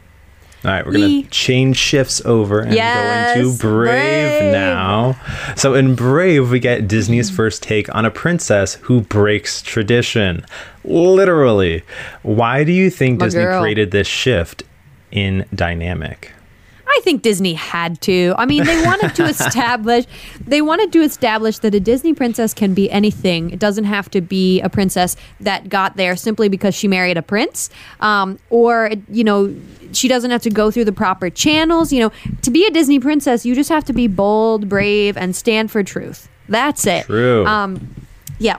All 0.64 0.72
right, 0.72 0.84
we're 0.84 0.92
going 0.92 1.22
to 1.22 1.30
change 1.30 1.76
shifts 1.76 2.20
over 2.24 2.60
and 2.62 2.74
Yes, 2.74 3.36
go 3.36 3.42
into 3.44 3.56
Brave, 3.58 4.40
Brave. 4.40 4.52
now. 4.52 5.14
So 5.56 5.74
in 5.74 5.94
Brave, 5.94 6.50
we 6.50 6.58
get 6.58 6.88
Disney's 6.88 7.30
first 7.30 7.62
take 7.62 7.94
on 7.94 8.04
a 8.04 8.10
princess 8.10 8.74
who 8.74 9.02
breaks 9.02 9.62
tradition. 9.62 10.44
Literally. 10.82 11.84
Why 12.22 12.64
do 12.64 12.72
you 12.72 12.90
think 12.90 13.20
My 13.20 13.26
Disney 13.26 13.42
girl. 13.44 13.60
created 13.60 13.92
this 13.92 14.08
shift 14.08 14.64
in 15.12 15.46
dynamic? 15.54 16.32
I 16.88 17.00
think 17.02 17.22
Disney 17.22 17.54
had 17.54 18.00
to. 18.02 18.34
I 18.38 18.46
mean, 18.46 18.64
they 18.64 18.82
wanted 18.82 19.14
to 19.16 19.24
establish 19.28 20.06
they 20.40 20.62
wanted 20.62 20.92
to 20.92 21.00
establish 21.02 21.58
that 21.58 21.74
a 21.74 21.80
Disney 21.80 22.14
princess 22.14 22.54
can 22.54 22.74
be 22.74 22.90
anything. 22.90 23.50
It 23.50 23.58
doesn't 23.58 23.84
have 23.84 24.10
to 24.10 24.20
be 24.20 24.60
a 24.60 24.68
princess 24.68 25.16
that 25.40 25.68
got 25.68 25.96
there 25.96 26.16
simply 26.16 26.48
because 26.48 26.74
she 26.74 26.88
married 26.88 27.16
a 27.16 27.22
prince, 27.22 27.70
um, 28.00 28.38
or 28.50 28.90
you 29.10 29.24
know, 29.24 29.54
she 29.92 30.08
doesn't 30.08 30.30
have 30.30 30.42
to 30.42 30.50
go 30.50 30.70
through 30.70 30.86
the 30.86 30.92
proper 30.92 31.30
channels. 31.30 31.92
You 31.92 32.00
know, 32.00 32.12
to 32.42 32.50
be 32.50 32.66
a 32.66 32.70
Disney 32.70 32.98
princess, 32.98 33.44
you 33.44 33.54
just 33.54 33.70
have 33.70 33.84
to 33.84 33.92
be 33.92 34.06
bold, 34.08 34.68
brave, 34.68 35.16
and 35.16 35.36
stand 35.36 35.70
for 35.70 35.82
truth. 35.82 36.28
That's 36.48 36.86
it. 36.86 37.04
True. 37.04 37.46
Um, 37.46 37.94
yeah. 38.38 38.58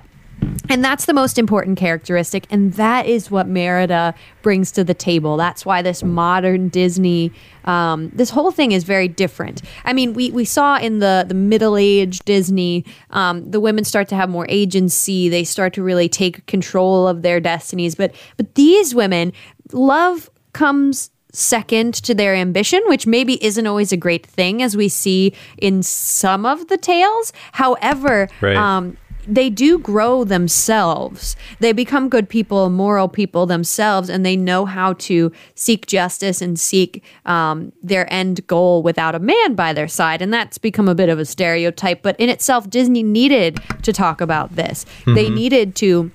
And 0.71 0.86
that's 0.86 1.06
the 1.06 1.13
most 1.13 1.39
important 1.39 1.80
characteristic. 1.80 2.45
And 2.52 2.73
that 2.73 3.08
is 3.08 3.32
what 3.32 3.47
Merida 3.47 4.13
brings 4.43 4.71
to 4.73 4.84
the 4.84 4.93
table. 4.93 5.36
That's 5.36 5.65
why 5.65 5.82
this 5.82 6.04
modern 6.04 6.69
Disney, 6.69 7.32
um, 7.65 8.10
this 8.13 8.30
whole 8.30 8.52
thing 8.52 8.71
is 8.71 8.84
very 8.84 9.08
different. 9.08 9.63
I 9.84 9.93
mean, 9.93 10.13
we, 10.13 10.30
we 10.30 10.45
saw 10.45 10.78
in 10.78 10.99
the, 10.99 11.25
the 11.28 11.34
middle 11.34 11.75
age 11.75 12.19
Disney, 12.19 12.86
um, 13.10 13.49
the 13.49 13.60
women 13.60 13.84
start 13.84 14.08
to 14.10 14.15
have 14.15 14.30
more 14.30 14.45
agency. 14.47 15.28
They 15.28 15.43
start 15.43 15.73
to 15.73 15.84
really 15.84 16.08
take 16.08 16.45
control 16.45 17.08
of 17.08 17.23
their 17.23 17.39
destinies. 17.39 17.95
But, 17.95 18.13
but 18.38 18.54
these 18.54 18.93
women, 18.93 19.34
love 19.73 20.30
comes 20.54 21.10
second 21.32 21.93
to 21.93 22.13
their 22.13 22.36
ambition, 22.36 22.82
which 22.86 23.06
maybe 23.06 23.43
isn't 23.43 23.65
always 23.67 23.91
a 23.91 23.97
great 23.97 24.25
thing, 24.25 24.62
as 24.62 24.78
we 24.78 24.89
see 24.89 25.34
in 25.58 25.82
some 25.84 26.45
of 26.45 26.67
the 26.67 26.78
tales. 26.78 27.34
However, 27.54 28.30
Right. 28.41 28.56
um, 28.56 28.97
they 29.29 29.49
do 29.49 29.77
grow 29.79 30.23
themselves. 30.23 31.35
They 31.59 31.71
become 31.71 32.09
good 32.09 32.27
people, 32.27 32.69
moral 32.69 33.07
people 33.07 33.45
themselves, 33.45 34.09
and 34.09 34.25
they 34.25 34.35
know 34.35 34.65
how 34.65 34.93
to 34.93 35.31
seek 35.55 35.85
justice 35.85 36.41
and 36.41 36.59
seek 36.59 37.03
um, 37.25 37.71
their 37.83 38.11
end 38.11 38.45
goal 38.47 38.81
without 38.83 39.15
a 39.15 39.19
man 39.19 39.55
by 39.55 39.71
their 39.73 39.87
side. 39.87 40.21
And 40.21 40.33
that's 40.33 40.57
become 40.57 40.87
a 40.87 40.95
bit 40.95 41.09
of 41.09 41.19
a 41.19 41.25
stereotype. 41.25 42.01
But 42.01 42.19
in 42.19 42.29
itself, 42.29 42.69
Disney 42.69 43.03
needed 43.03 43.59
to 43.83 43.93
talk 43.93 44.19
about 44.21 44.55
this. 44.55 44.85
They 45.05 45.29
needed 45.29 45.75
to 45.77 46.11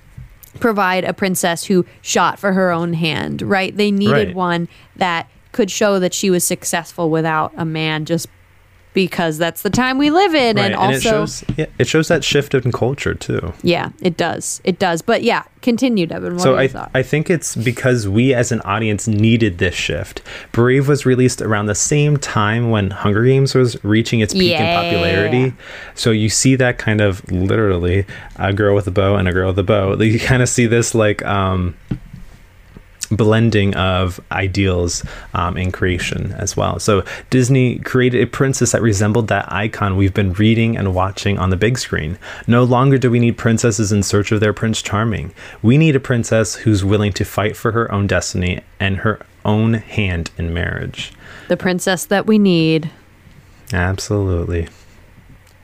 provide 0.59 1.03
a 1.03 1.13
princess 1.13 1.65
who 1.65 1.85
shot 2.01 2.39
for 2.39 2.53
her 2.53 2.71
own 2.71 2.93
hand, 2.93 3.41
right? 3.41 3.75
They 3.75 3.91
needed 3.91 4.27
Right. 4.27 4.35
one 4.35 4.67
that 4.95 5.27
could 5.51 5.71
show 5.71 5.99
that 5.99 6.13
she 6.13 6.29
was 6.29 6.43
successful 6.43 7.09
without 7.09 7.53
a 7.55 7.65
man 7.65 8.05
just 8.05 8.27
because 8.95 9.37
that's 9.37 9.61
the 9.61 9.69
time 9.69 9.99
we 9.99 10.09
live 10.09 10.33
in 10.33 10.55
Right, 10.55 10.65
and 10.71 10.75
also 10.75 10.95
it 10.97 11.01
shows 11.01 11.43
yeah, 11.57 11.65
it 11.77 11.87
shows 11.87 12.07
that 12.07 12.23
shift 12.23 12.55
in 12.55 12.71
culture 12.71 13.13
too. 13.13 13.53
yeah, 13.61 13.89
it 14.01 14.17
does. 14.17 14.59
It 14.63 14.79
does. 14.79 15.03
But 15.03 15.21
yeah, 15.21 15.43
continue, 15.61 16.07
Devin. 16.07 16.33
What 16.33 16.41
so 16.41 16.57
I? 16.57 16.89
I 16.95 17.03
think 17.03 17.29
it's 17.29 17.55
because 17.55 18.07
we 18.07 18.33
as 18.33 18.51
an 18.51 18.61
audience 18.61 19.07
needed 19.07 19.59
this 19.59 19.75
shift. 19.75 20.21
Brave 20.51 20.87
was 20.87 21.05
released 21.05 21.41
around 21.41 21.67
the 21.67 21.75
same 21.75 22.17
time 22.17 22.71
when 22.71 22.89
Hunger 22.89 23.23
Games 23.25 23.53
was 23.53 23.81
reaching 23.83 24.21
its 24.21 24.33
peak 24.33 24.51
Yeah. 24.51 24.63
in 24.81 24.83
popularity. 24.85 25.53
So 25.93 26.09
you 26.11 26.29
see 26.29 26.55
that 26.55 26.77
kind 26.77 27.01
of 27.01 27.29
literally 27.31 28.05
a 28.37 28.53
girl 28.53 28.73
with 28.73 28.87
a 28.87 28.91
bow 28.91 29.15
and 29.17 29.27
a 29.27 29.33
girl 29.33 29.49
with 29.49 29.59
a 29.59 29.63
bow. 29.63 29.95
You 30.01 30.19
kind 30.19 30.41
of 30.41 30.49
see 30.49 30.65
this 30.65 30.95
like 30.95 31.23
um 31.25 31.75
blending 33.07 33.75
of 33.75 34.19
ideals 34.31 35.03
um, 35.33 35.57
in 35.57 35.71
creation 35.71 36.31
as 36.33 36.55
well. 36.57 36.79
So 36.79 37.03
Disney 37.29 37.79
created 37.79 38.21
a 38.21 38.27
princess 38.27 38.71
that 38.71 38.81
resembled 38.81 39.27
that 39.27 39.51
icon 39.51 39.95
we've 39.97 40.13
been 40.13 40.33
reading 40.33 40.77
and 40.77 40.93
watching 40.95 41.37
on 41.37 41.49
the 41.49 41.57
big 41.57 41.77
screen. 41.77 42.17
No 42.47 42.63
longer 42.63 42.97
do 42.97 43.09
we 43.11 43.19
need 43.19 43.37
princesses 43.37 43.91
in 43.91 44.03
search 44.03 44.31
of 44.31 44.39
their 44.39 44.53
Prince 44.53 44.81
Charming. 44.81 45.33
We 45.61 45.77
need 45.77 45.95
a 45.95 45.99
princess 45.99 46.55
who's 46.55 46.83
willing 46.83 47.13
to 47.13 47.25
fight 47.25 47.55
for 47.55 47.71
her 47.71 47.91
own 47.91 48.07
destiny 48.07 48.61
and 48.79 48.97
her 48.97 49.19
own 49.43 49.73
hand 49.75 50.31
in 50.37 50.53
marriage. 50.53 51.13
the 51.47 51.57
princess 51.57 52.05
that 52.05 52.25
we 52.25 52.39
need. 52.39 52.89
Absolutely. 53.73 54.67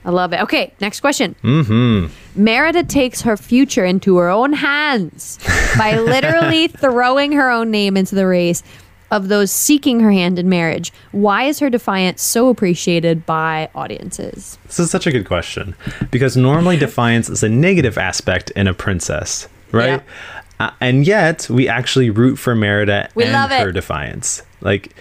I 0.05 0.09
love 0.09 0.33
it. 0.33 0.41
Okay, 0.41 0.73
next 0.79 0.99
question. 0.99 1.35
Mm-hmm. 1.43 2.13
Merida 2.35 2.83
takes 2.83 3.21
her 3.21 3.37
future 3.37 3.85
into 3.85 4.17
her 4.17 4.29
own 4.29 4.53
hands 4.53 5.39
by 5.77 5.97
literally 5.97 6.67
throwing 6.67 7.31
her 7.33 7.49
own 7.49 7.71
name 7.71 7.97
into 7.97 8.15
the 8.15 8.27
race 8.27 8.63
of 9.11 9.27
those 9.27 9.51
seeking 9.51 9.99
her 9.99 10.11
hand 10.11 10.39
in 10.39 10.47
marriage. 10.47 10.93
Why 11.11 11.43
is 11.43 11.59
her 11.59 11.69
defiance 11.69 12.21
so 12.21 12.47
appreciated 12.47 13.25
by 13.25 13.69
audiences? 13.75 14.57
This 14.65 14.79
is 14.79 14.89
such 14.89 15.05
a 15.05 15.11
good 15.11 15.25
question 15.25 15.75
because 16.09 16.37
normally 16.37 16.77
defiance 16.77 17.29
is 17.29 17.43
a 17.43 17.49
negative 17.49 17.97
aspect 17.97 18.51
in 18.51 18.67
a 18.67 18.73
princess, 18.73 19.49
right? 19.71 20.01
Uh, 20.61 20.71
and 20.79 21.05
yet 21.05 21.49
we 21.49 21.67
actually 21.67 22.09
root 22.09 22.37
for 22.37 22.55
Merida 22.55 23.09
We 23.15 23.25
and 23.25 23.51
her 23.51 23.71
defiance. 23.71 24.43
Like 24.61 24.95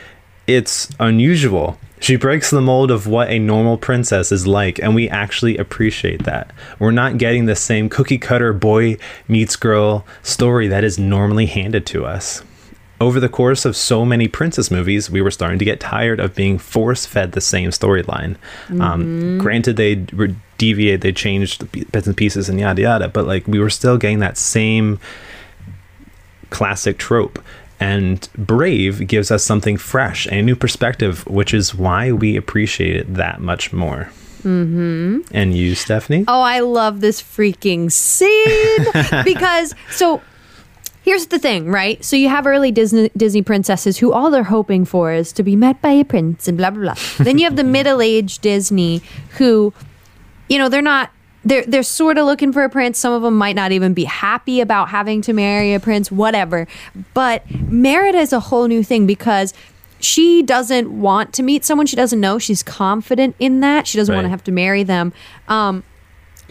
it's 0.47 0.91
unusual. 0.99 1.79
She 2.01 2.17
breaks 2.17 2.51
the 2.51 2.63
mold 2.63 2.91
of 2.91 3.07
what 3.07 3.29
a 3.29 3.39
normal 3.39 3.77
princess 3.77 4.33
is 4.33 4.47
like, 4.47 4.79
and 4.79 4.95
we 4.95 5.09
actually 5.09 5.59
appreciate 5.59 6.25
that. 6.25 6.51
We're 6.79 6.91
not 6.91 7.19
getting 7.19 7.45
the 7.45 7.55
same 7.55 7.91
cookie 7.91 8.19
cutter 8.19 8.55
boy 8.55 8.97
meets 9.29 9.55
girl 9.55 10.07
story 10.23 10.67
that 10.69 10.83
is 10.83 10.99
normally 10.99 11.47
handed 11.47 11.85
to 11.87 12.07
us. 12.07 12.43
Over 13.01 13.21
the 13.21 13.29
course 13.29 13.65
of 13.65 13.77
so 13.77 14.05
many 14.05 14.29
princess 14.29 14.71
movies, 14.71 15.11
we 15.11 15.23
were 15.23 15.31
starting 15.31 15.59
to 15.59 15.65
get 15.65 15.81
tired 15.81 16.21
of 16.21 16.35
being 16.35 16.59
force 16.59 17.07
fed 17.07 17.33
the 17.33 17.41
same 17.41 17.71
storyline. 17.71 18.37
Um, 18.79 19.39
granted, 19.39 19.77
they 19.77 20.05
were 20.15 20.35
deviated, 20.59 21.01
they 21.01 21.13
changed 21.13 21.71
bits 21.93 22.07
and 22.07 22.17
pieces 22.17 22.49
and 22.49 22.61
yada 22.61 22.83
yada, 22.83 23.09
but 23.09 23.27
like 23.27 23.47
we 23.47 23.59
were 23.59 23.71
still 23.71 23.97
getting 23.97 24.19
that 24.19 24.37
same 24.37 24.99
classic 26.51 26.99
trope. 26.99 27.39
And 27.81 28.29
Brave 28.37 29.07
gives 29.09 29.31
us 29.31 29.43
something 29.43 29.79
fresh 29.79 30.27
a 30.27 30.43
new 30.43 30.55
perspective, 30.55 31.27
which 31.27 31.55
is 31.55 31.75
why 31.75 32.13
we 32.13 32.37
appreciate 32.37 32.97
it 32.97 33.15
that 33.15 33.41
much 33.41 33.73
more. 33.73 34.11
Mm-hmm. 34.43 35.21
And 35.33 35.57
you, 35.57 35.75
Stephanie? 35.75 36.25
Oh, 36.29 36.43
I 36.43 36.61
love 36.61 37.01
this 37.01 37.21
freaking 37.23 37.91
scene 37.91 39.25
because 39.25 39.75
so 39.91 40.23
here's 41.03 41.27
the 41.27 41.39
thing, 41.39 41.71
right? 41.71 42.03
So 42.05 42.17
you 42.17 42.29
have 42.29 42.47
early 42.47 42.71
Disney 42.71 43.11
Disney 43.17 43.43
princesses 43.43 43.99
who 43.99 44.13
all 44.13 44.31
they're 44.31 44.45
hoping 44.45 44.85
for 44.85 45.13
is 45.13 45.33
to 45.33 45.43
be 45.43 45.57
met 45.57 45.83
by 45.83 45.91
a 45.91 46.05
prince 46.05 46.49
and 46.49 46.57
blah 46.57 46.71
blah 46.71 46.95
blah. 46.95 47.25
then 47.25 47.39
you 47.39 47.45
have 47.45 47.57
the 47.57 47.65
middle-aged 47.77 48.41
Disney 48.41 49.03
who 49.39 49.73
you 50.51 50.59
know, 50.59 50.69
they're 50.69 50.83
not 50.83 51.11
they're 51.45 51.65
they're 51.65 51.83
sort 51.83 52.19
of 52.19 52.27
looking 52.27 52.53
for 52.53 52.65
a 52.65 52.69
prince. 52.69 52.99
Some 52.99 53.13
of 53.13 53.23
them 53.23 53.37
might 53.37 53.57
not 53.57 53.73
even 53.73 53.95
be 53.95 54.05
happy 54.05 54.61
about 54.61 54.89
having 54.89 55.23
to 55.23 55.33
marry 55.33 55.75
a 55.75 55.81
prince, 55.81 56.11
whatever. 56.11 56.67
But 57.15 57.51
Merida 57.51 58.19
is 58.19 58.33
a 58.33 58.41
whole 58.41 58.69
new 58.69 58.83
thing 58.83 59.07
because 59.07 59.55
she 60.01 60.43
doesn't 60.43 60.91
want 61.01 61.33
to 61.35 61.43
meet 61.43 61.65
someone 61.65 61.87
she 61.87 61.97
doesn't 61.97 62.21
know. 62.21 62.39
She's 62.39 62.63
confident 62.63 63.37
in 63.39 63.61
that. 63.61 63.87
She 63.87 63.99
doesn't 63.99 64.15
want 64.15 64.25
to 64.25 64.31
have 64.31 64.45
to 64.45 64.53
marry 64.53 64.83
them. 64.83 65.13
Um, 65.49 65.85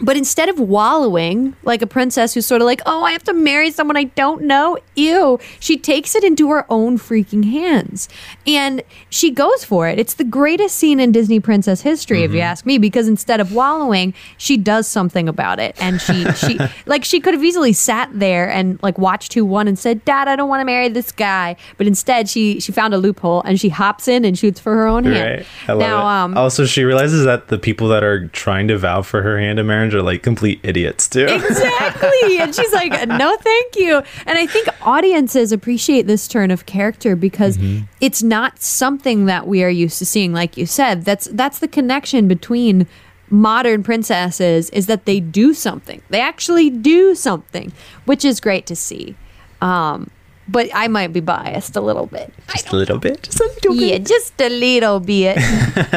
but 0.02 0.16
instead 0.16 0.48
of 0.48 0.58
wallowing 0.58 1.56
like 1.62 1.82
a 1.82 1.86
princess 1.86 2.34
who's 2.34 2.46
sort 2.46 2.62
of 2.62 2.66
like, 2.66 2.80
oh, 2.86 3.04
I 3.04 3.12
have 3.12 3.24
to 3.24 3.32
marry 3.32 3.70
someone 3.70 3.96
I 3.96 4.04
don't 4.04 4.42
know, 4.42 4.78
ew, 4.96 5.38
she 5.58 5.76
takes 5.76 6.14
it 6.14 6.24
into 6.24 6.50
her 6.50 6.66
own 6.70 6.98
freaking 6.98 7.44
hands. 7.44 8.08
And 8.46 8.82
she 9.10 9.30
goes 9.30 9.64
for 9.64 9.88
it. 9.88 9.98
It's 9.98 10.14
the 10.14 10.24
greatest 10.24 10.76
scene 10.76 11.00
in 11.00 11.12
Disney 11.12 11.40
princess 11.40 11.82
history, 11.82 12.22
if 12.22 12.32
you 12.32 12.40
ask 12.40 12.64
me, 12.66 12.78
because 12.78 13.08
instead 13.08 13.40
of 13.40 13.52
wallowing, 13.52 14.14
she 14.36 14.56
does 14.56 14.86
something 14.86 15.28
about 15.28 15.58
it. 15.58 15.76
And 15.80 16.00
she, 16.00 16.24
she 16.32 16.58
like, 16.86 17.04
she 17.04 17.20
could 17.20 17.34
have 17.34 17.44
easily 17.44 17.72
sat 17.72 18.10
there 18.12 18.50
and 18.50 18.82
like 18.82 18.98
watched 18.98 19.34
who 19.34 19.44
won 19.44 19.68
and 19.68 19.78
said, 19.78 20.04
Dad, 20.04 20.28
I 20.28 20.36
don't 20.36 20.48
want 20.48 20.60
to 20.60 20.64
marry 20.64 20.88
this 20.88 21.12
guy. 21.12 21.56
But 21.76 21.86
instead, 21.86 22.28
she, 22.28 22.60
she 22.60 22.72
found 22.72 22.94
a 22.94 22.98
loophole 22.98 23.42
and 23.42 23.60
she 23.60 23.68
hops 23.68 24.08
in 24.08 24.24
and 24.24 24.38
shoots 24.38 24.60
for 24.60 24.74
her 24.74 24.86
own 24.86 25.04
hand. 25.04 25.38
Right. 25.38 25.46
I 25.68 25.72
love 25.72 25.80
now, 25.80 25.98
it. 26.00 26.24
um, 26.24 26.38
also, 26.38 26.64
she 26.64 26.84
realizes 26.84 27.24
that 27.24 27.48
the 27.48 27.58
people 27.58 27.88
that 27.88 28.02
are 28.02 28.28
trying 28.28 28.68
to 28.68 28.78
vow 28.78 29.02
for 29.02 29.22
her 29.22 29.38
hand 29.38 29.58
in 29.58 29.66
marriage 29.66 29.89
are 29.94 30.02
like 30.02 30.22
complete 30.22 30.60
idiots 30.62 31.08
too. 31.08 31.26
exactly. 31.26 32.38
And 32.40 32.54
she's 32.54 32.72
like, 32.72 32.92
no, 33.08 33.36
thank 33.36 33.76
you. 33.76 34.02
And 34.26 34.38
I 34.38 34.46
think 34.46 34.68
audiences 34.82 35.52
appreciate 35.52 36.06
this 36.06 36.26
turn 36.28 36.50
of 36.50 36.64
character 36.66 37.14
because 37.16 37.58
it's 38.00 38.22
not 38.22 38.60
something 38.62 39.26
that 39.26 39.46
we 39.46 39.62
are 39.62 39.68
used 39.68 39.98
to 39.98 40.06
seeing. 40.06 40.32
Like 40.32 40.56
you 40.56 40.64
said, 40.66 41.04
that's 41.04 41.26
that's 41.32 41.58
the 41.58 41.68
connection 41.68 42.28
between 42.28 42.86
modern 43.28 43.82
princesses 43.82 44.70
is 44.70 44.86
that 44.86 45.04
they 45.04 45.20
do 45.20 45.54
something. 45.54 46.00
They 46.10 46.20
actually 46.20 46.70
do 46.70 47.14
something, 47.14 47.72
which 48.04 48.24
is 48.24 48.40
great 48.40 48.66
to 48.66 48.74
see. 48.76 49.14
Um, 49.60 50.10
but 50.48 50.68
I 50.74 50.88
might 50.88 51.12
be 51.12 51.20
biased 51.20 51.76
a 51.76 51.80
little 51.80 52.06
bit. 52.06 52.32
Just 52.48 52.72
a 52.72 52.76
little 52.76 52.98
bit. 52.98 53.22
Just 53.22 53.40
a 53.40 53.44
little 53.44 53.76
Yeah, 53.76 53.98
bit. 53.98 54.06
just 54.06 54.40
a 54.40 54.48
little 54.48 54.98
bit. 54.98 55.36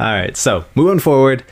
All 0.00 0.06
right. 0.06 0.34
So 0.36 0.64
moving 0.74 1.00
forward, 1.00 1.44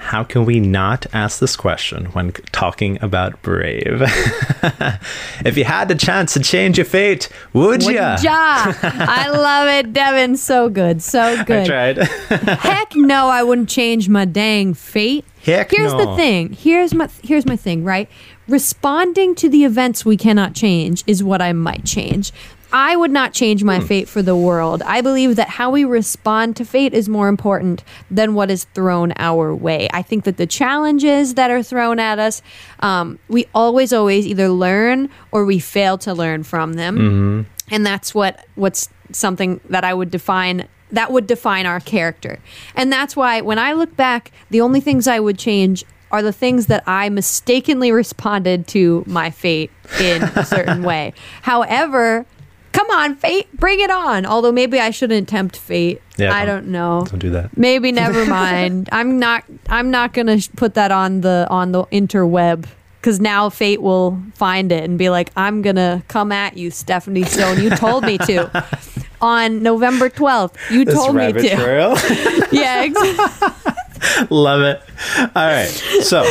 how 0.00 0.24
can 0.24 0.46
we 0.46 0.60
not 0.60 1.04
ask 1.12 1.40
this 1.40 1.56
question 1.56 2.06
when 2.06 2.32
talking 2.52 2.98
about 3.02 3.40
Brave? 3.42 4.00
if 5.44 5.58
you 5.58 5.64
had 5.64 5.88
the 5.88 5.94
chance 5.94 6.32
to 6.32 6.40
change 6.40 6.78
your 6.78 6.86
fate, 6.86 7.28
would 7.52 7.84
Would 7.84 7.94
ya? 7.94 8.16
ya? 8.22 8.72
I 8.82 9.28
love 9.32 9.68
it, 9.68 9.92
Devin. 9.92 10.38
So 10.38 10.70
good. 10.70 11.02
So 11.02 11.44
good. 11.44 11.70
I 11.70 11.94
tried. 11.94 11.98
Heck 12.60 12.96
no, 12.96 13.28
I 13.28 13.42
wouldn't 13.42 13.68
change 13.68 14.08
my 14.08 14.24
dang 14.24 14.72
fate. 14.72 15.26
Heck 15.42 15.70
Here's 15.70 15.92
no. 15.92 16.06
the 16.06 16.16
thing. 16.16 16.54
Here's 16.54 16.94
my 16.94 17.08
here's 17.22 17.44
my 17.44 17.56
thing, 17.56 17.84
right? 17.84 18.08
Responding 18.48 19.34
to 19.34 19.50
the 19.50 19.64
events 19.64 20.06
we 20.06 20.16
cannot 20.16 20.54
change 20.54 21.04
is 21.06 21.22
what 21.22 21.42
I 21.42 21.52
might 21.52 21.84
change. 21.84 22.32
I 22.72 22.94
would 22.96 23.10
not 23.10 23.32
change 23.32 23.60
Hmm. 23.62 23.66
my 23.66 23.80
fate 23.80 24.08
for 24.08 24.22
the 24.22 24.36
world. 24.36 24.82
I 24.86 25.00
believe 25.00 25.36
that 25.36 25.48
how 25.48 25.70
we 25.70 25.84
respond 25.84 26.56
to 26.56 26.64
fate 26.64 26.94
is 26.94 27.08
more 27.08 27.28
important 27.28 27.82
than 28.10 28.34
what 28.34 28.50
is 28.50 28.64
thrown 28.74 29.12
our 29.16 29.54
way. 29.54 29.88
I 29.92 30.02
think 30.02 30.24
that 30.24 30.36
the 30.36 30.46
challenges 30.46 31.34
that 31.34 31.50
are 31.50 31.62
thrown 31.62 31.98
at 31.98 32.18
us, 32.18 32.42
um, 32.80 33.18
we 33.28 33.46
always, 33.54 33.92
always 33.92 34.26
either 34.26 34.48
learn 34.48 35.08
or 35.32 35.44
we 35.44 35.58
fail 35.58 35.98
to 35.98 36.14
learn 36.14 36.42
from 36.44 36.74
them 36.74 36.96
Mm-hmm. 36.98 37.74
and 37.74 37.86
that's 37.86 38.14
what 38.14 38.44
what's 38.54 38.88
something 39.12 39.60
that 39.68 39.84
I 39.84 39.92
would 39.94 40.10
define 40.10 40.66
that 40.92 41.12
would 41.12 41.26
define 41.28 41.66
our 41.66 41.78
character. 41.80 42.38
And 42.74 42.92
that's 42.92 43.14
why 43.16 43.40
when 43.42 43.58
I 43.60 43.72
look 43.74 43.94
back, 43.96 44.32
the 44.50 44.60
only 44.60 44.80
things 44.80 45.06
I 45.06 45.20
would 45.20 45.38
change 45.38 45.84
are 46.10 46.20
the 46.22 46.32
things 46.32 46.66
that 46.66 46.82
I 46.86 47.08
mistakenly 47.08 47.92
responded 48.02 48.66
to 48.68 49.04
my 49.06 49.30
fate 49.30 49.70
in 50.00 50.22
a 50.24 50.44
certain 50.44 50.82
way. 50.90 51.12
However, 51.42 52.26
come 52.72 52.90
on, 52.90 53.16
fate, 53.16 53.48
bring 53.56 53.80
it 53.80 53.90
on. 53.90 54.24
Although 54.26 54.52
maybe 54.52 54.78
I 54.80 54.90
shouldn't 54.90 55.28
tempt 55.28 55.56
fate. 55.56 56.00
Yeah, 56.16 56.32
I 56.34 56.44
don't- 56.44 56.62
don't 56.64 56.72
know. 56.72 57.04
Don't 57.08 57.18
do 57.18 57.30
that. 57.30 57.56
Maybe 57.56 57.92
never 58.04 58.24
mind. 58.26 58.88
I'm 58.92 59.18
not 59.18 59.44
I'm 59.68 59.90
not 59.90 60.12
going 60.12 60.26
to 60.40 60.50
put 60.56 60.74
that 60.74 60.90
on 60.92 61.20
the 61.22 61.46
on 61.50 61.72
the 61.72 61.84
interweb 61.86 62.66
cuz 63.02 63.18
now 63.20 63.48
fate 63.48 63.80
will 63.80 64.18
find 64.34 64.70
it 64.72 64.84
and 64.84 64.98
be 64.98 65.08
like 65.10 65.30
I'm 65.36 65.62
going 65.62 65.76
to 65.76 66.02
come 66.08 66.32
at 66.32 66.56
you 66.56 66.70
Stephanie 66.70 67.24
Stone. 67.24 67.62
You 67.62 67.70
told 67.70 68.04
me 68.04 68.18
to. 68.18 68.64
On 69.22 69.62
November 69.62 70.08
12th, 70.08 70.54
you 70.70 70.82
This 70.86 70.94
told 70.94 71.14
me 71.14 71.30
to. 71.30 71.38
Yeah, 72.50 72.84
exactly. 72.84 73.72
Love 74.30 74.62
it. 74.62 74.82
All 75.18 75.46
right. 75.46 75.68
So, 76.02 76.24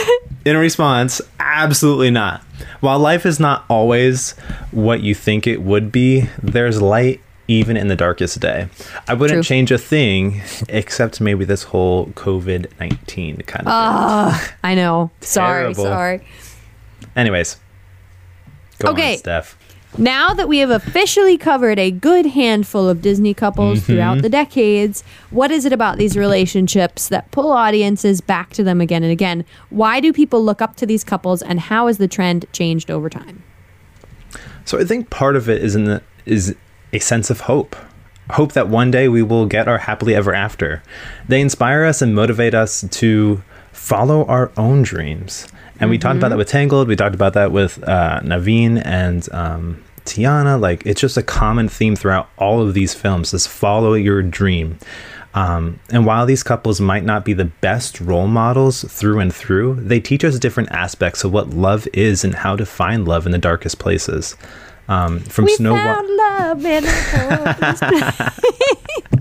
in 0.46 0.58
response, 0.58 1.22
absolutely 1.40 2.12
not. 2.12 2.42
While 2.82 3.00
life 3.00 3.26
is 3.26 3.40
not 3.40 3.66
always 3.70 4.32
what 4.72 5.02
you 5.02 5.14
think 5.14 5.46
it 5.48 5.62
would 5.62 5.92
be, 5.92 6.30
there's 6.42 6.82
light 6.82 7.22
even 7.48 7.76
in 7.76 7.88
the 7.88 7.96
darkest 7.96 8.40
day. 8.40 8.70
I 9.08 9.16
wouldn't 9.16 9.38
True. 9.38 9.44
change 9.44 9.72
a 9.72 9.78
thing 9.78 10.42
except 10.70 11.20
maybe 11.20 11.46
this 11.46 11.64
whole 11.64 12.08
COVID 12.08 12.68
19 12.80 13.38
kind 13.38 13.40
of 13.40 13.44
thing. 13.44 13.64
Ah, 13.68 14.54
I 14.64 14.76
know. 14.76 15.10
Sorry, 15.22 15.64
Terrible. 15.74 15.84
sorry. 15.84 16.22
Anyways, 17.16 17.58
go 18.80 18.92
Okay. 18.92 19.14
on, 19.14 19.18
Steph. 19.18 19.58
Now 19.98 20.34
that 20.34 20.48
we 20.48 20.60
have 20.60 20.70
officially 20.70 21.38
covered 21.38 21.80
a 21.80 21.92
good 21.92 22.28
handful 22.28 22.88
of 22.88 23.02
Disney 23.02 23.34
couples 23.34 23.80
mm-hmm. 23.80 23.94
throughout 23.94 24.22
the 24.22 24.30
decades, 24.30 25.04
what 25.32 25.52
is 25.52 25.66
it 25.66 25.74
about 25.74 25.98
these 25.98 26.16
relationships 26.16 27.10
that 27.10 27.32
pull 27.32 27.52
audiences 27.52 28.22
back 28.22 28.52
to 28.52 28.64
them 28.64 28.82
again 28.82 29.04
and 29.04 29.12
again? 29.12 29.44
Why 29.70 30.00
do 30.00 30.14
people 30.14 30.44
look 30.44 30.62
up 30.62 30.76
to 30.78 30.86
these 30.86 31.04
couples 31.04 31.42
and 31.42 31.60
how 31.60 31.88
has 31.88 31.98
the 31.98 32.08
trend 32.08 32.46
changed 32.54 32.92
over 32.92 33.10
time? 33.10 33.44
So 34.64 34.80
I 34.80 34.84
think 34.84 35.10
part 35.10 35.36
of 35.36 35.50
it 35.50 35.64
is 35.64 35.76
in 35.76 35.86
the, 35.86 36.04
is 36.26 36.56
a 36.94 37.00
sense 37.00 37.30
of 37.30 37.42
hope. 37.42 37.76
Hope 38.32 38.54
that 38.54 38.70
one 38.70 38.92
day 38.92 39.08
we 39.08 39.24
will 39.24 39.48
get 39.48 39.68
our 39.68 39.80
happily 39.80 40.14
ever 40.14 40.34
after. 40.34 40.84
They 41.28 41.42
inspire 41.42 41.84
us 41.84 42.02
and 42.02 42.14
motivate 42.14 42.54
us 42.54 42.86
to 42.90 43.42
follow 43.72 44.24
our 44.26 44.52
own 44.56 44.84
dreams. 44.84 45.48
And 45.80 45.90
we 45.90 45.98
talked 45.98 46.18
about 46.18 46.30
that 46.30 46.38
with 46.38 46.50
Tangled. 46.50 46.88
We 46.88 46.96
talked 46.96 47.16
about 47.16 47.34
that 47.34 47.52
with 47.52 47.82
uh, 47.88 48.20
Naveen 48.22 48.82
and 48.86 49.28
um, 49.32 49.84
Tiana. 50.06 50.60
Like 50.60 50.86
it's 50.86 51.00
just 51.00 51.18
a 51.18 51.24
common 51.24 51.70
theme 51.70 51.96
throughout 51.96 52.30
all 52.38 52.62
of 52.62 52.74
these 52.74 52.94
films: 52.94 53.34
is 53.34 53.48
follow 53.48 53.94
your 53.94 54.22
dream. 54.22 54.78
Um, 55.36 55.80
and 55.92 56.06
while 56.06 56.26
these 56.26 56.42
couples 56.42 56.82
might 56.82 57.04
not 57.04 57.24
be 57.24 57.34
the 57.34 57.46
best 57.46 58.02
role 58.02 58.28
models 58.28 58.84
through 58.84 59.20
and 59.20 59.34
through, 59.34 59.76
they 59.76 60.00
teach 60.00 60.24
us 60.24 60.40
different 60.40 60.72
aspects 60.72 61.24
of 61.24 61.32
what 61.32 61.52
love 61.52 61.88
is 61.94 62.24
and 62.24 62.34
how 62.34 62.56
to 62.56 62.66
find 62.66 63.08
love 63.08 63.26
in 63.28 63.32
the 63.32 63.38
darkest 63.38 63.78
places. 63.78 64.36
Um, 64.88 65.20
from 65.20 65.46
We 65.46 65.54
Snow 65.54 65.74
White, 65.74 65.84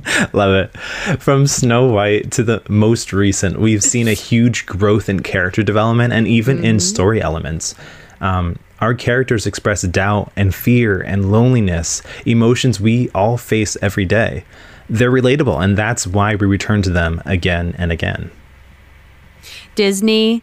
love 0.09 0.25
in 0.25 0.35
a 0.35 0.37
love 0.37 0.55
it. 0.55 1.21
From 1.21 1.47
Snow 1.47 1.87
White 1.87 2.31
to 2.33 2.43
the 2.43 2.63
most 2.69 3.13
recent, 3.13 3.61
we've 3.61 3.83
seen 3.83 4.09
a 4.09 4.15
huge 4.15 4.67
growth 4.67 5.09
in 5.09 5.21
character 5.21 5.63
development 5.63 6.13
and 6.13 6.27
even 6.27 6.65
in 6.65 6.81
story 6.81 7.21
elements. 7.21 7.75
Um, 8.21 8.59
our 8.81 8.95
characters 8.95 9.47
express 9.47 9.83
doubt 9.83 10.33
and 10.37 10.55
fear 10.55 11.01
and 11.01 11.33
loneliness, 11.33 12.03
emotions 12.25 12.81
we 12.81 13.11
all 13.11 13.37
face 13.37 13.77
every 13.83 14.05
day. 14.05 14.45
They're 14.89 15.11
relatable, 15.11 15.63
and 15.63 15.77
that's 15.77 16.07
why 16.07 16.37
we 16.37 16.47
return 16.47 16.83
to 16.83 16.91
them 16.91 17.21
again 17.27 17.75
and 17.77 17.93
again. 17.93 18.31
Disney 19.75 20.43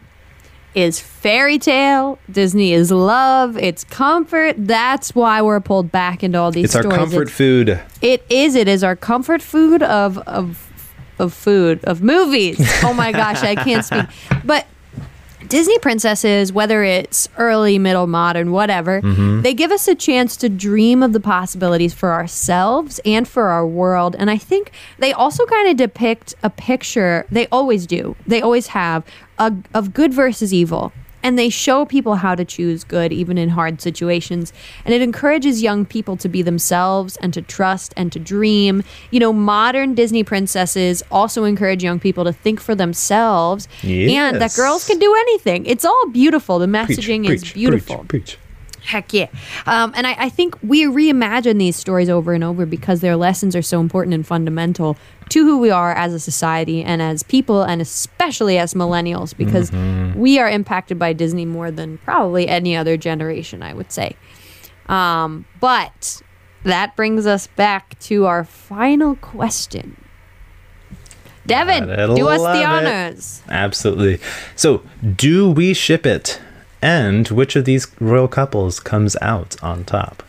is 0.76 1.00
fairy 1.00 1.58
tale. 1.58 2.18
Disney 2.30 2.72
is 2.74 2.92
love. 2.92 3.56
It's 3.56 3.82
comfort. 3.82 4.54
That's 4.58 5.14
why 5.14 5.40
we're 5.42 5.58
pulled 5.60 5.90
back 5.90 6.22
into 6.22 6.38
all 6.38 6.52
these 6.52 6.66
It's 6.66 6.76
our 6.76 6.82
stories. 6.82 6.98
comfort 6.98 7.22
It's- 7.22 7.36
food. 7.36 7.80
It 8.02 8.24
is. 8.28 8.54
It 8.54 8.68
is 8.68 8.84
our 8.84 8.94
comfort 8.94 9.40
food 9.42 9.82
of 9.82 10.18
of 10.18 10.62
of 11.18 11.32
food 11.32 11.82
of 11.84 12.02
movies. 12.02 12.60
Oh 12.84 12.92
my 12.92 13.10
gosh, 13.10 13.42
I 13.42 13.54
can't 13.54 13.84
speak. 13.84 14.04
But 14.44 14.66
Disney 15.48 15.78
princesses, 15.78 16.52
whether 16.52 16.82
it's 16.82 17.28
early, 17.38 17.78
middle, 17.78 18.06
modern, 18.06 18.52
whatever, 18.52 19.00
mm-hmm. 19.00 19.42
they 19.42 19.54
give 19.54 19.70
us 19.70 19.88
a 19.88 19.94
chance 19.94 20.36
to 20.38 20.48
dream 20.48 21.02
of 21.02 21.12
the 21.12 21.20
possibilities 21.20 21.94
for 21.94 22.12
ourselves 22.12 23.00
and 23.04 23.26
for 23.26 23.48
our 23.48 23.66
world. 23.66 24.16
And 24.18 24.30
I 24.30 24.38
think 24.38 24.72
they 24.98 25.12
also 25.12 25.46
kind 25.46 25.68
of 25.68 25.76
depict 25.76 26.34
a 26.42 26.50
picture, 26.50 27.26
they 27.30 27.46
always 27.48 27.86
do, 27.86 28.16
they 28.26 28.40
always 28.40 28.68
have, 28.68 29.04
a, 29.38 29.54
of 29.74 29.92
good 29.92 30.12
versus 30.12 30.52
evil. 30.52 30.92
And 31.26 31.36
they 31.36 31.48
show 31.48 31.84
people 31.84 32.14
how 32.14 32.36
to 32.36 32.44
choose 32.44 32.84
good 32.84 33.12
even 33.12 33.36
in 33.36 33.48
hard 33.48 33.80
situations. 33.80 34.52
And 34.84 34.94
it 34.94 35.02
encourages 35.02 35.60
young 35.60 35.84
people 35.84 36.16
to 36.18 36.28
be 36.28 36.40
themselves 36.40 37.16
and 37.16 37.34
to 37.34 37.42
trust 37.42 37.92
and 37.96 38.12
to 38.12 38.20
dream. 38.20 38.84
You 39.10 39.18
know, 39.18 39.32
modern 39.32 39.96
Disney 39.96 40.22
princesses 40.22 41.02
also 41.10 41.42
encourage 41.42 41.82
young 41.82 41.98
people 41.98 42.22
to 42.22 42.32
think 42.32 42.60
for 42.60 42.76
themselves 42.76 43.66
and 43.82 44.40
that 44.40 44.54
girls 44.54 44.86
can 44.86 45.00
do 45.00 45.12
anything. 45.16 45.66
It's 45.66 45.84
all 45.84 46.06
beautiful. 46.12 46.60
The 46.60 46.68
Preach, 46.68 46.98
messaging 46.98 47.28
is 47.28 47.42
preach, 47.42 47.54
beautiful. 47.54 48.04
Preach, 48.04 48.08
preach. 48.08 48.38
Heck 48.86 49.12
yeah. 49.12 49.26
Um, 49.66 49.92
and 49.96 50.06
I, 50.06 50.14
I 50.16 50.28
think 50.28 50.56
we 50.62 50.84
reimagine 50.84 51.58
these 51.58 51.74
stories 51.74 52.08
over 52.08 52.32
and 52.32 52.44
over 52.44 52.64
because 52.66 53.00
their 53.00 53.16
lessons 53.16 53.56
are 53.56 53.62
so 53.62 53.80
important 53.80 54.14
and 54.14 54.24
fundamental 54.24 54.96
to 55.30 55.44
who 55.44 55.58
we 55.58 55.70
are 55.70 55.92
as 55.92 56.14
a 56.14 56.20
society 56.20 56.84
and 56.84 57.02
as 57.02 57.24
people, 57.24 57.64
and 57.64 57.82
especially 57.82 58.58
as 58.58 58.74
millennials, 58.74 59.36
because 59.36 59.72
we 60.16 60.38
are 60.38 60.48
impacted 60.48 61.00
by 61.00 61.12
Disney 61.12 61.44
more 61.44 61.72
than 61.72 61.98
probably 61.98 62.46
any 62.46 62.76
other 62.76 62.96
generation, 62.96 63.60
I 63.60 63.74
would 63.74 63.90
say. 63.90 64.16
Um, 64.88 65.44
but 65.60 66.22
that 66.62 66.94
brings 66.94 67.26
us 67.26 67.48
back 67.48 67.98
to 68.00 68.26
our 68.26 68.44
final 68.44 69.16
question. 69.16 69.96
Devin, 71.46 71.86
do 72.16 72.28
us 72.28 72.42
the 72.42 72.60
it. 72.60 72.66
honors. 72.66 73.42
Absolutely. 73.48 74.20
So, 74.54 74.82
do 75.14 75.50
we 75.50 75.74
ship 75.74 76.06
it? 76.06 76.40
And 76.82 77.28
which 77.28 77.56
of 77.56 77.64
these 77.64 77.86
royal 78.00 78.28
couples 78.28 78.80
comes 78.80 79.16
out 79.20 79.56
on 79.62 79.84
top? 79.84 80.22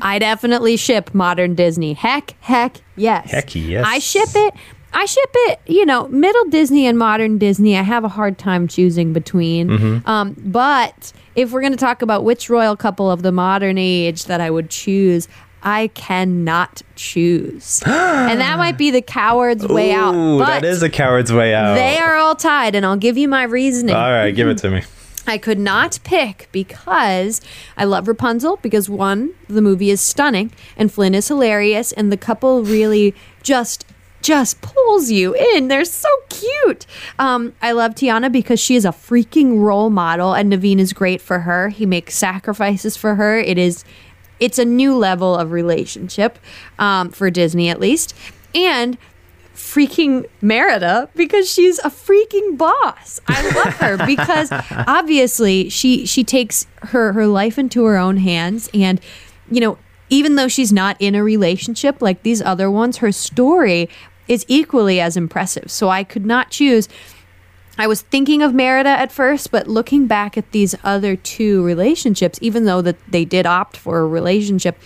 I 0.00 0.18
definitely 0.18 0.76
ship 0.76 1.14
modern 1.14 1.54
Disney. 1.54 1.94
Heck, 1.94 2.34
heck, 2.40 2.78
yes. 2.96 3.30
Heck, 3.30 3.54
yes. 3.54 3.84
I 3.86 3.98
ship 3.98 4.28
it. 4.34 4.54
I 4.94 5.06
ship 5.06 5.30
it, 5.34 5.60
you 5.66 5.86
know, 5.86 6.06
middle 6.08 6.44
Disney 6.50 6.86
and 6.86 6.98
modern 6.98 7.38
Disney. 7.38 7.78
I 7.78 7.82
have 7.82 8.04
a 8.04 8.08
hard 8.08 8.36
time 8.36 8.68
choosing 8.68 9.14
between. 9.14 9.68
Mm-hmm. 9.68 10.08
Um, 10.08 10.36
but 10.38 11.14
if 11.34 11.50
we're 11.50 11.62
going 11.62 11.72
to 11.72 11.78
talk 11.78 12.02
about 12.02 12.24
which 12.24 12.50
royal 12.50 12.76
couple 12.76 13.10
of 13.10 13.22
the 13.22 13.32
modern 13.32 13.78
age 13.78 14.26
that 14.26 14.42
I 14.42 14.50
would 14.50 14.68
choose, 14.68 15.28
I 15.62 15.88
cannot 15.88 16.82
choose. 16.94 17.82
and 17.86 18.40
that 18.40 18.58
might 18.58 18.76
be 18.76 18.90
the 18.90 19.00
coward's 19.00 19.66
way 19.66 19.92
out. 19.92 20.38
That 20.38 20.64
is 20.64 20.82
a 20.82 20.90
coward's 20.90 21.32
way 21.32 21.54
out. 21.54 21.74
they 21.74 21.98
are 21.98 22.16
all 22.16 22.34
tied, 22.34 22.74
and 22.74 22.84
I'll 22.84 22.96
give 22.96 23.16
you 23.16 23.28
my 23.28 23.44
reasoning. 23.44 23.94
All 23.94 24.10
right, 24.10 24.32
give 24.32 24.48
it 24.48 24.58
to 24.58 24.70
me. 24.70 24.82
I 25.26 25.38
could 25.38 25.58
not 25.58 25.98
pick 26.04 26.48
because 26.52 27.40
I 27.76 27.84
love 27.84 28.08
Rapunzel 28.08 28.56
because 28.56 28.88
one, 28.88 29.34
the 29.48 29.62
movie 29.62 29.90
is 29.90 30.00
stunning 30.00 30.52
and 30.76 30.92
Flynn 30.92 31.14
is 31.14 31.28
hilarious 31.28 31.92
and 31.92 32.10
the 32.10 32.16
couple 32.16 32.62
really 32.62 33.14
just 33.42 33.86
just 34.20 34.60
pulls 34.60 35.10
you 35.10 35.34
in. 35.34 35.66
They're 35.66 35.84
so 35.84 36.08
cute. 36.28 36.86
Um, 37.18 37.54
I 37.60 37.72
love 37.72 37.96
Tiana 37.96 38.30
because 38.30 38.60
she 38.60 38.76
is 38.76 38.84
a 38.84 38.90
freaking 38.90 39.60
role 39.60 39.90
model 39.90 40.32
and 40.32 40.52
Naveen 40.52 40.78
is 40.78 40.92
great 40.92 41.20
for 41.20 41.40
her. 41.40 41.70
He 41.70 41.86
makes 41.86 42.14
sacrifices 42.14 42.96
for 42.96 43.16
her. 43.16 43.36
It 43.38 43.58
is 43.58 43.84
it's 44.38 44.58
a 44.58 44.64
new 44.64 44.96
level 44.96 45.36
of 45.36 45.52
relationship 45.52 46.38
um, 46.78 47.10
for 47.10 47.30
Disney 47.30 47.68
at 47.68 47.80
least. 47.80 48.14
And 48.54 48.98
freaking 49.62 50.26
Merida 50.40 51.08
because 51.14 51.50
she's 51.50 51.78
a 51.78 51.88
freaking 51.88 52.58
boss. 52.58 53.20
I 53.28 53.42
love 53.54 53.74
her 53.74 53.96
because 54.06 54.50
obviously 54.88 55.68
she 55.68 56.04
she 56.04 56.24
takes 56.24 56.66
her 56.82 57.12
her 57.12 57.28
life 57.28 57.58
into 57.58 57.84
her 57.84 57.96
own 57.96 58.16
hands 58.16 58.68
and 58.74 59.00
you 59.50 59.60
know 59.60 59.78
even 60.10 60.34
though 60.34 60.48
she's 60.48 60.72
not 60.72 60.96
in 60.98 61.14
a 61.14 61.22
relationship 61.22 62.02
like 62.02 62.24
these 62.24 62.42
other 62.42 62.68
ones 62.68 62.98
her 62.98 63.12
story 63.12 63.88
is 64.26 64.44
equally 64.48 65.00
as 65.00 65.16
impressive. 65.16 65.70
So 65.70 65.88
I 65.88 66.02
could 66.02 66.26
not 66.26 66.50
choose 66.50 66.88
I 67.78 67.86
was 67.86 68.02
thinking 68.02 68.42
of 68.42 68.52
Merida 68.52 68.90
at 68.90 69.10
first, 69.10 69.50
but 69.50 69.66
looking 69.66 70.06
back 70.06 70.36
at 70.36 70.50
these 70.52 70.74
other 70.84 71.16
two 71.16 71.64
relationships, 71.64 72.38
even 72.42 72.66
though 72.66 72.82
that 72.82 72.98
they 73.10 73.24
did 73.24 73.46
opt 73.46 73.78
for 73.78 74.00
a 74.00 74.06
relationship, 74.06 74.78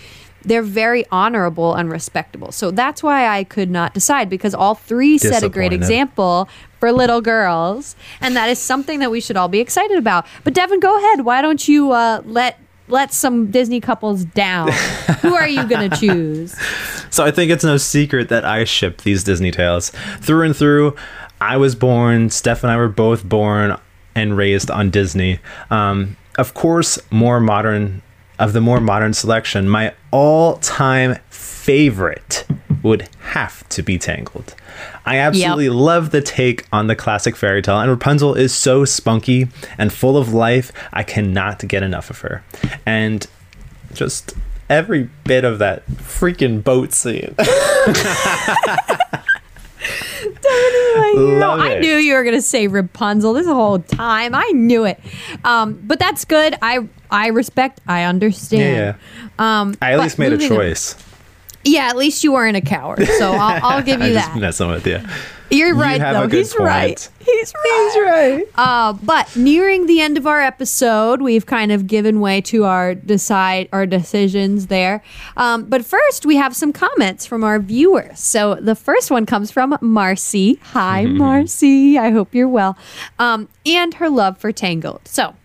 they're 0.43 0.61
very 0.61 1.05
honorable 1.11 1.73
and 1.73 1.91
respectable. 1.91 2.51
So 2.51 2.71
that's 2.71 3.03
why 3.03 3.27
I 3.27 3.43
could 3.43 3.69
not 3.69 3.93
decide 3.93 4.29
because 4.29 4.53
all 4.53 4.75
three 4.75 5.17
set 5.17 5.43
a 5.43 5.49
great 5.49 5.73
example 5.73 6.47
for 6.79 6.91
little 6.91 7.21
girls, 7.21 7.95
and 8.21 8.35
that 8.35 8.49
is 8.49 8.59
something 8.59 8.99
that 8.99 9.11
we 9.11 9.19
should 9.19 9.35
all 9.35 9.47
be 9.47 9.59
excited 9.59 9.97
about. 9.97 10.25
But 10.43 10.53
Devin, 10.53 10.79
go 10.79 10.97
ahead. 10.97 11.25
Why 11.25 11.41
don't 11.41 11.67
you 11.67 11.91
uh, 11.91 12.21
let 12.25 12.59
let 12.87 13.13
some 13.13 13.51
Disney 13.51 13.81
couples 13.81 14.23
down? 14.23 14.71
Who 15.21 15.35
are 15.35 15.47
you 15.47 15.67
going 15.67 15.89
to 15.89 15.97
choose? 15.97 16.55
So 17.09 17.25
I 17.25 17.31
think 17.31 17.51
it's 17.51 17.63
no 17.63 17.77
secret 17.77 18.29
that 18.29 18.45
I 18.45 18.63
ship 18.63 19.01
these 19.01 19.23
Disney 19.23 19.51
tales 19.51 19.91
through 20.21 20.43
and 20.43 20.55
through. 20.55 20.95
I 21.41 21.57
was 21.57 21.75
born. 21.75 22.29
Steph 22.29 22.63
and 22.63 22.71
I 22.71 22.77
were 22.77 22.87
both 22.87 23.23
born 23.23 23.77
and 24.15 24.37
raised 24.37 24.71
on 24.71 24.89
Disney. 24.89 25.39
Um, 25.69 26.17
of 26.37 26.53
course, 26.53 26.99
more 27.11 27.39
modern 27.39 28.01
of 28.39 28.53
the 28.53 28.61
more 28.61 28.79
modern 28.79 29.13
selection, 29.13 29.67
my 29.67 29.93
all-time 30.11 31.15
favorite 31.29 32.45
would 32.83 33.07
have 33.19 33.67
to 33.69 33.81
be 33.81 33.97
Tangled. 33.97 34.55
I 35.05 35.17
absolutely 35.17 35.69
love 35.69 36.11
the 36.11 36.21
take 36.21 36.65
on 36.71 36.87
the 36.87 36.95
classic 36.95 37.35
fairy 37.35 37.61
tale, 37.61 37.79
and 37.79 37.89
Rapunzel 37.89 38.35
is 38.35 38.53
so 38.53 38.85
spunky 38.85 39.47
and 39.77 39.91
full 39.91 40.17
of 40.17 40.33
life. 40.33 40.71
I 40.93 41.03
cannot 41.03 41.67
get 41.67 41.81
enough 41.81 42.09
of 42.09 42.19
her, 42.19 42.43
and 42.85 43.25
just 43.93 44.33
every 44.69 45.09
bit 45.23 45.43
of 45.45 45.59
that 45.59 45.87
freaking 45.87 46.63
boat 46.63 46.93
scene. 46.93 47.33
Love 51.15 51.59
I 51.59 51.73
it. 51.73 51.81
knew 51.81 51.95
you 51.95 52.13
were 52.13 52.23
gonna 52.23 52.41
say 52.41 52.67
Rapunzel 52.67 53.33
this 53.33 53.47
whole 53.47 53.79
time. 53.79 54.35
I 54.35 54.51
knew 54.53 54.83
it. 54.85 54.99
Um, 55.43 55.81
but 55.83 55.99
that's 55.99 56.25
good. 56.25 56.55
I 56.61 56.87
I 57.11 57.27
respect. 57.27 57.81
I 57.87 58.03
understand. 58.03 58.95
Um, 59.39 59.75
I 59.81 59.93
at 59.93 59.99
least 59.99 60.19
made 60.19 60.33
a 60.33 60.41
on- 60.41 60.47
choice. 60.47 60.95
Yeah, 61.63 61.89
at 61.89 61.97
least 61.97 62.23
you 62.23 62.31
weren't 62.31 62.55
a 62.55 62.61
coward. 62.61 63.05
So 63.17 63.31
I'll, 63.33 63.59
I'll 63.65 63.83
give 63.83 64.01
you 64.01 64.13
that. 64.13 64.37
messing 64.37 64.69
with 64.69 64.87
you. 64.87 64.99
You're 65.49 65.75
right, 65.75 65.99
have 65.99 66.29
though. 66.29 66.37
He's 66.37 66.57
right. 66.57 67.09
He's 67.19 67.53
right. 67.53 67.91
He's 67.93 68.01
right. 68.03 68.45
Uh, 68.55 68.93
but 68.93 69.33
nearing 69.35 69.85
the 69.85 69.99
end 70.01 70.17
of 70.17 70.27
our 70.27 70.41
episode, 70.41 71.21
we've 71.21 71.45
kind 71.45 71.71
of 71.73 71.87
given 71.87 72.19
way 72.21 72.39
to 72.41 72.63
our 72.65 72.95
decide 72.95 73.67
our 73.73 73.85
decisions 73.85 74.67
there. 74.67 75.01
Um, 75.35 75.65
but 75.65 75.85
first, 75.85 76.25
we 76.25 76.35
have 76.37 76.55
some 76.55 76.71
comments 76.73 77.25
from 77.25 77.43
our 77.43 77.59
viewers. 77.59 78.19
So 78.19 78.55
the 78.55 78.75
first 78.75 79.09
one 79.11 79.25
comes 79.25 79.51
from 79.51 79.77
Marcy. 79.81 80.59
Hi, 80.71 81.05
Marcy. 81.07 81.97
I 81.97 82.11
hope 82.11 82.33
you're 82.35 82.47
well. 82.49 82.77
Um, 83.19 83.47
and 83.65 83.93
her 83.95 84.09
love 84.09 84.37
for 84.37 84.51
Tangled. 84.53 85.01
So. 85.07 85.35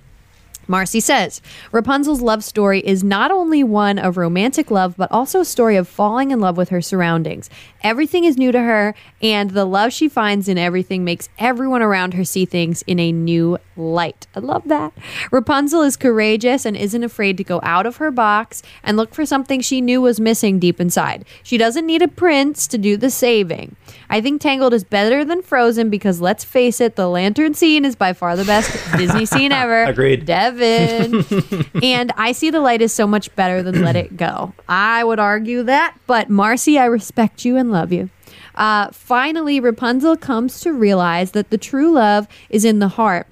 Marcy 0.68 1.00
says 1.00 1.42
Rapunzel's 1.72 2.22
love 2.22 2.44
story 2.44 2.80
is 2.80 3.02
not 3.02 3.30
only 3.30 3.64
one 3.64 3.98
of 3.98 4.16
romantic 4.16 4.70
love, 4.70 4.96
but 4.96 5.10
also 5.10 5.40
a 5.40 5.44
story 5.44 5.76
of 5.76 5.88
falling 5.88 6.30
in 6.30 6.40
love 6.40 6.56
with 6.56 6.68
her 6.68 6.80
surroundings. 6.80 7.50
Everything 7.82 8.24
is 8.24 8.36
new 8.36 8.52
to 8.52 8.60
her, 8.60 8.94
and 9.20 9.50
the 9.50 9.64
love 9.64 9.92
she 9.92 10.08
finds 10.08 10.48
in 10.48 10.58
everything 10.58 11.04
makes 11.04 11.28
everyone 11.38 11.82
around 11.82 12.14
her 12.14 12.24
see 12.24 12.44
things 12.44 12.82
in 12.86 12.98
a 13.00 13.10
new 13.12 13.58
light. 13.76 14.26
I 14.36 14.40
love 14.40 14.68
that. 14.68 14.92
Rapunzel 15.30 15.82
is 15.82 15.96
courageous 15.96 16.64
and 16.64 16.76
isn't 16.76 17.02
afraid 17.02 17.36
to 17.38 17.44
go 17.44 17.60
out 17.62 17.86
of 17.86 17.96
her 17.96 18.10
box 18.10 18.62
and 18.82 18.96
look 18.96 19.14
for 19.14 19.26
something 19.26 19.60
she 19.60 19.80
knew 19.80 20.00
was 20.00 20.20
missing 20.20 20.58
deep 20.58 20.80
inside. 20.80 21.24
She 21.42 21.58
doesn't 21.58 21.86
need 21.86 22.02
a 22.02 22.08
prince 22.08 22.66
to 22.68 22.78
do 22.78 22.96
the 22.96 23.10
saving. 23.10 23.76
I 24.10 24.20
think 24.20 24.40
Tangled 24.40 24.74
is 24.74 24.84
better 24.84 25.24
than 25.24 25.42
Frozen 25.42 25.90
because 25.90 26.20
let's 26.20 26.44
face 26.44 26.80
it, 26.80 26.96
the 26.96 27.08
lantern 27.08 27.54
scene 27.54 27.84
is 27.84 27.96
by 27.96 28.12
far 28.12 28.36
the 28.36 28.44
best 28.44 28.70
Disney 28.96 29.26
scene 29.26 29.52
ever. 29.52 29.84
Agreed. 29.84 30.26
Devin. 30.26 31.24
and 31.82 32.12
I 32.16 32.32
see 32.32 32.50
the 32.50 32.60
light 32.60 32.82
is 32.82 32.92
so 32.92 33.06
much 33.06 33.34
better 33.36 33.62
than 33.62 33.82
Let 33.82 33.96
It 33.96 34.16
Go. 34.16 34.52
I 34.68 35.04
would 35.04 35.18
argue 35.18 35.62
that, 35.64 35.96
but 36.06 36.28
Marcy, 36.28 36.78
I 36.78 36.86
respect 36.86 37.44
you 37.44 37.56
and 37.56 37.70
love 37.70 37.92
you. 37.92 38.10
Uh, 38.54 38.90
finally, 38.90 39.60
Rapunzel 39.60 40.16
comes 40.16 40.60
to 40.60 40.72
realize 40.72 41.32
that 41.32 41.50
the 41.50 41.58
true 41.58 41.92
love 41.92 42.28
is 42.50 42.64
in 42.64 42.80
the 42.80 42.88
heart 42.88 43.26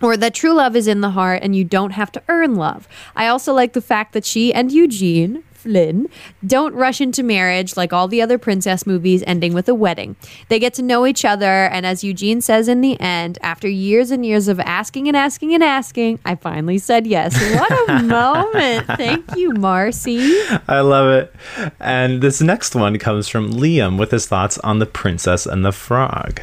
or 0.00 0.16
that 0.16 0.34
true 0.34 0.52
love 0.52 0.76
is 0.76 0.86
in 0.86 1.00
the 1.00 1.10
heart 1.10 1.42
and 1.42 1.56
you 1.56 1.64
don't 1.64 1.90
have 1.90 2.12
to 2.12 2.22
earn 2.28 2.54
love. 2.54 2.88
I 3.16 3.26
also 3.26 3.52
like 3.52 3.72
the 3.72 3.80
fact 3.80 4.12
that 4.12 4.24
she 4.24 4.52
and 4.52 4.70
Eugene 4.70 5.44
Flynn 5.58 6.08
don't 6.46 6.72
rush 6.74 7.00
into 7.00 7.22
marriage 7.22 7.76
like 7.76 7.92
all 7.92 8.06
the 8.06 8.22
other 8.22 8.38
princess 8.38 8.86
movies 8.86 9.24
ending 9.26 9.52
with 9.52 9.68
a 9.68 9.74
wedding. 9.74 10.14
They 10.48 10.58
get 10.58 10.72
to 10.74 10.82
know 10.82 11.04
each 11.06 11.24
other, 11.24 11.66
and 11.66 11.84
as 11.84 12.04
Eugene 12.04 12.40
says 12.40 12.68
in 12.68 12.80
the 12.80 12.98
end, 13.00 13.38
after 13.42 13.68
years 13.68 14.10
and 14.12 14.24
years 14.24 14.46
of 14.46 14.60
asking 14.60 15.08
and 15.08 15.16
asking 15.16 15.54
and 15.54 15.64
asking, 15.64 16.20
I 16.24 16.36
finally 16.36 16.78
said 16.78 17.06
yes. 17.06 17.34
What 17.54 17.90
a 17.90 18.02
moment. 18.04 18.86
Thank 18.86 19.36
you, 19.36 19.50
Marcy. 19.52 20.40
I 20.68 20.80
love 20.80 21.10
it. 21.10 21.34
And 21.80 22.22
this 22.22 22.40
next 22.40 22.76
one 22.76 22.96
comes 22.98 23.26
from 23.26 23.52
Liam 23.52 23.98
with 23.98 24.12
his 24.12 24.26
thoughts 24.26 24.58
on 24.58 24.78
The 24.78 24.86
Princess 24.86 25.44
and 25.44 25.64
the 25.64 25.72
Frog. 25.72 26.40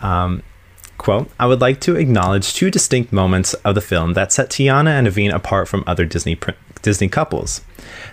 Um, 0.00 0.42
quote, 0.98 1.30
I 1.38 1.46
would 1.46 1.60
like 1.60 1.80
to 1.82 1.96
acknowledge 1.96 2.54
two 2.54 2.70
distinct 2.70 3.12
moments 3.12 3.54
of 3.54 3.74
the 3.74 3.80
film 3.80 4.14
that 4.14 4.32
set 4.32 4.48
Tiana 4.50 4.90
and 4.98 5.06
Naveen 5.06 5.32
apart 5.32 5.68
from 5.68 5.84
other 5.86 6.04
Disney 6.04 6.34
pr- 6.34 6.52
Disney 6.82 7.08
couples. 7.08 7.62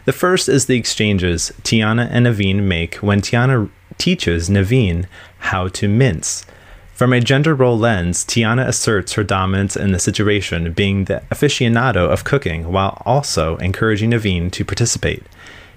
The 0.06 0.14
first 0.14 0.48
is 0.48 0.66
the 0.66 0.78
exchanges 0.78 1.52
Tiana 1.64 2.08
and 2.12 2.26
Naveen 2.26 2.64
make 2.64 2.96
when 2.96 3.22
Tiana 3.22 3.70
teaches 3.98 4.50
Naveen 4.50 5.06
how 5.40 5.68
to 5.70 5.88
mince. 5.88 6.46
From 6.94 7.14
a 7.14 7.22
gender 7.22 7.56
role 7.56 7.78
lens, 7.78 8.26
Tiana 8.26 8.68
asserts 8.68 9.14
her 9.14 9.24
dominance 9.24 9.78
in 9.78 9.94
the 9.94 10.00
situation, 10.00 10.74
being 10.74 11.06
the 11.06 11.24
aficionado 11.32 12.10
of 12.10 12.26
cooking 12.26 12.74
while 12.74 13.02
also 13.06 13.56
encouraging 13.58 14.12
Naveen 14.12 14.52
to 14.52 14.66
participate. 14.66 15.24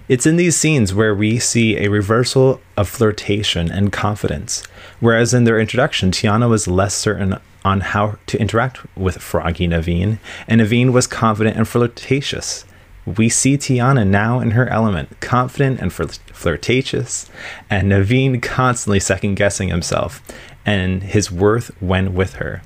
It's 0.09 0.27
in 0.27 0.37
these 0.37 0.57
scenes 0.57 0.93
where 0.93 1.15
we 1.15 1.39
see 1.39 1.77
a 1.77 1.89
reversal 1.89 2.61
of 2.77 2.89
flirtation 2.89 3.71
and 3.71 3.93
confidence. 3.93 4.65
Whereas 4.99 5.33
in 5.33 5.45
their 5.45 5.61
introduction, 5.61 6.11
Tiana 6.11 6.49
was 6.51 6.67
less 6.67 6.93
certain 6.93 7.39
on 7.65 7.81
how 7.81 8.19
to 8.27 8.39
interact 8.41 8.81
with 8.97 9.19
Froggy 9.19 9.69
Naveen, 9.69 10.19
and 10.49 10.61
Naveen 10.61 10.93
was 10.93 11.07
confident 11.07 11.57
and 11.57 11.69
flirtatious. 11.69 12.65
We 13.05 13.29
see 13.29 13.59
Tiana 13.59 14.07
now 14.07 14.41
in 14.41 14.53
her 14.53 14.69
element, 14.69 15.21
confident 15.21 15.81
and 15.81 15.93
flirtatious, 15.93 17.29
and 17.69 17.91
Naveen 17.91 18.41
constantly 18.41 19.01
second 19.01 19.35
guessing 19.35 19.69
himself 19.69 20.23
and 20.65 21.03
his 21.03 21.31
worth 21.31 21.71
when 21.81 22.15
with 22.15 22.35
her. 22.35 22.63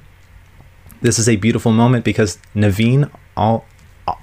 This 1.01 1.18
is 1.18 1.29
a 1.29 1.37
beautiful 1.37 1.72
moment 1.72 2.05
because 2.05 2.38
Naveen 2.55 3.11
all 3.37 3.64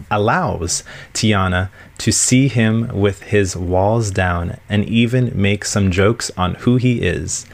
allows 0.09 0.83
Tiana 1.13 1.69
to 1.97 2.11
see 2.11 2.47
him 2.47 2.87
with 2.93 3.23
his 3.23 3.55
walls 3.55 4.11
down 4.11 4.57
and 4.69 4.85
even 4.85 5.31
make 5.39 5.65
some 5.65 5.91
jokes 5.91 6.31
on 6.37 6.55
who 6.55 6.77
he 6.77 7.01
is. 7.01 7.45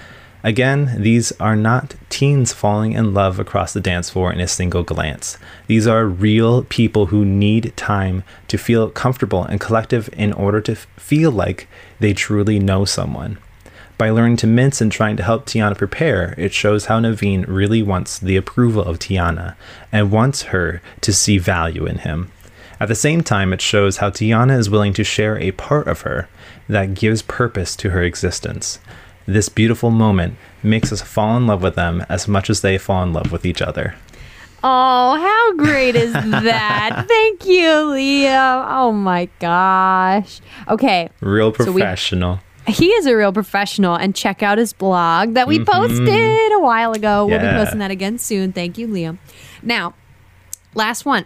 Again, 0.41 1.01
these 1.01 1.33
are 1.33 1.57
not 1.57 1.95
teens 2.09 2.53
falling 2.53 2.93
in 2.93 3.13
love 3.13 3.39
across 3.39 3.73
the 3.73 3.81
dance 3.81 4.09
floor 4.09 4.31
in 4.31 4.39
a 4.39 4.47
single 4.47 4.83
glance. 4.83 5.37
These 5.67 5.85
are 5.85 6.05
real 6.05 6.63
people 6.63 7.07
who 7.07 7.25
need 7.25 7.73
time 7.75 8.23
to 8.47 8.57
feel 8.57 8.89
comfortable 8.89 9.43
and 9.43 9.59
collective 9.59 10.09
in 10.13 10.31
order 10.31 10.61
to 10.61 10.75
feel 10.75 11.31
like 11.31 11.67
they 11.99 12.13
truly 12.13 12.57
know 12.57 12.85
someone. 12.85 13.37
By 13.97 14.11
learning 14.11 14.37
to 14.37 14.47
mince 14.47 14.79
and 14.79 14.89
trying 14.89 15.17
to 15.17 15.23
help 15.23 15.45
Tiana 15.45 15.77
prepare, 15.77 16.33
it 16.37 16.53
shows 16.53 16.85
how 16.85 17.01
Naveen 17.01 17.43
really 17.45 17.83
wants 17.83 18.17
the 18.17 18.37
approval 18.37 18.81
of 18.81 18.97
Tiana 18.97 19.55
and 19.91 20.09
wants 20.09 20.43
her 20.43 20.81
to 21.01 21.11
see 21.11 21.37
value 21.37 21.85
in 21.85 21.97
him. 21.97 22.31
At 22.79 22.87
the 22.87 22.95
same 22.95 23.23
time, 23.23 23.51
it 23.51 23.61
shows 23.61 23.97
how 23.97 24.09
Tiana 24.09 24.57
is 24.57 24.69
willing 24.69 24.93
to 24.93 25.03
share 25.03 25.37
a 25.37 25.51
part 25.51 25.89
of 25.89 26.01
her 26.01 26.29
that 26.69 26.93
gives 26.93 27.21
purpose 27.21 27.75
to 27.75 27.89
her 27.89 28.01
existence. 28.01 28.79
This 29.29 29.47
beautiful 29.47 29.91
moment 29.91 30.37
makes 30.63 30.91
us 30.91 31.03
fall 31.03 31.37
in 31.37 31.45
love 31.45 31.61
with 31.61 31.75
them 31.75 32.03
as 32.09 32.27
much 32.27 32.49
as 32.49 32.61
they 32.61 32.79
fall 32.79 33.03
in 33.03 33.13
love 33.13 33.31
with 33.31 33.45
each 33.45 33.61
other. 33.61 33.93
Oh, 34.63 35.17
how 35.21 35.53
great 35.63 35.95
is 35.95 36.11
that? 36.13 37.05
Thank 37.07 37.45
you, 37.45 37.69
Liam. 37.93 38.65
Oh 38.67 38.91
my 38.91 39.29
gosh. 39.37 40.41
Okay. 40.67 41.11
Real 41.21 41.51
professional. 41.51 42.37
So 42.37 42.41
we- 42.65 42.73
he 42.73 42.87
is 42.87 43.05
a 43.05 43.15
real 43.15 43.31
professional 43.31 43.93
and 43.93 44.15
check 44.15 44.41
out 44.41 44.57
his 44.57 44.73
blog 44.73 45.35
that 45.35 45.47
we 45.47 45.59
mm-hmm. 45.59 45.71
posted 45.71 46.51
a 46.51 46.59
while 46.59 46.93
ago. 46.93 47.27
We'll 47.27 47.39
be 47.39 47.45
posting 47.45 47.79
that 47.79 47.91
again 47.91 48.17
soon. 48.17 48.51
Thank 48.51 48.79
you, 48.79 48.87
Liam. 48.87 49.19
Now, 49.61 49.93
last 50.73 51.05
one. 51.05 51.25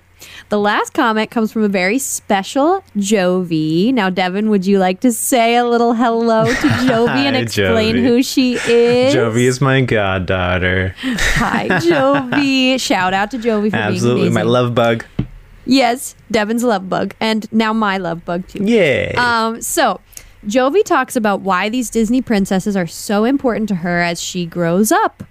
The 0.50 0.60
last 0.60 0.94
comment 0.94 1.32
comes 1.32 1.52
from 1.52 1.64
a 1.64 1.68
very 1.68 2.00
special 2.00 2.84
Jovi. 2.98 3.94
Now, 3.94 4.10
Devin, 4.10 4.50
would 4.50 4.66
you 4.66 4.80
like 4.80 5.00
to 5.02 5.12
say 5.12 5.56
a 5.56 5.66
little 5.66 5.94
hello 5.94 6.46
to 6.46 6.52
Jovi 6.52 7.08
and 7.08 7.36
explain 7.36 7.96
Jovi. 7.96 8.04
who 8.04 8.24
she 8.24 8.54
is? 8.56 9.14
Jovi 9.16 9.44
is 9.48 9.62
my 9.62 9.82
goddaughter. 9.82 10.96
Hi, 11.00 11.68
Jovi. 11.70 12.80
Shout 12.80 13.14
out 13.14 13.32
to 13.32 13.38
Jovi 13.38 13.70
for. 13.70 13.78
Absolutely, 13.78 14.30
my 14.30 14.44
love 14.44 14.76
bug. 14.76 15.06
Yes, 15.66 16.16
Devin's 16.30 16.64
love 16.64 16.90
bug, 16.90 17.16
and 17.20 17.52
now 17.54 17.72
my 17.72 17.98
love 17.98 18.26
bug 18.26 18.48
too. 18.48 18.64
Yeah. 18.64 19.14
Um. 19.18 19.62
So 19.62 20.02
Jovi 20.46 20.84
talks 20.84 21.16
about 21.16 21.42
why 21.42 21.70
these 21.70 21.90
Disney 21.90 22.22
princesses 22.22 22.76
are 22.76 22.88
so 22.88 23.24
important 23.24 23.70
to 23.70 23.76
her 23.76 24.02
as 24.02 24.22
she 24.22 24.46
grows 24.46 24.92
up. 24.92 25.24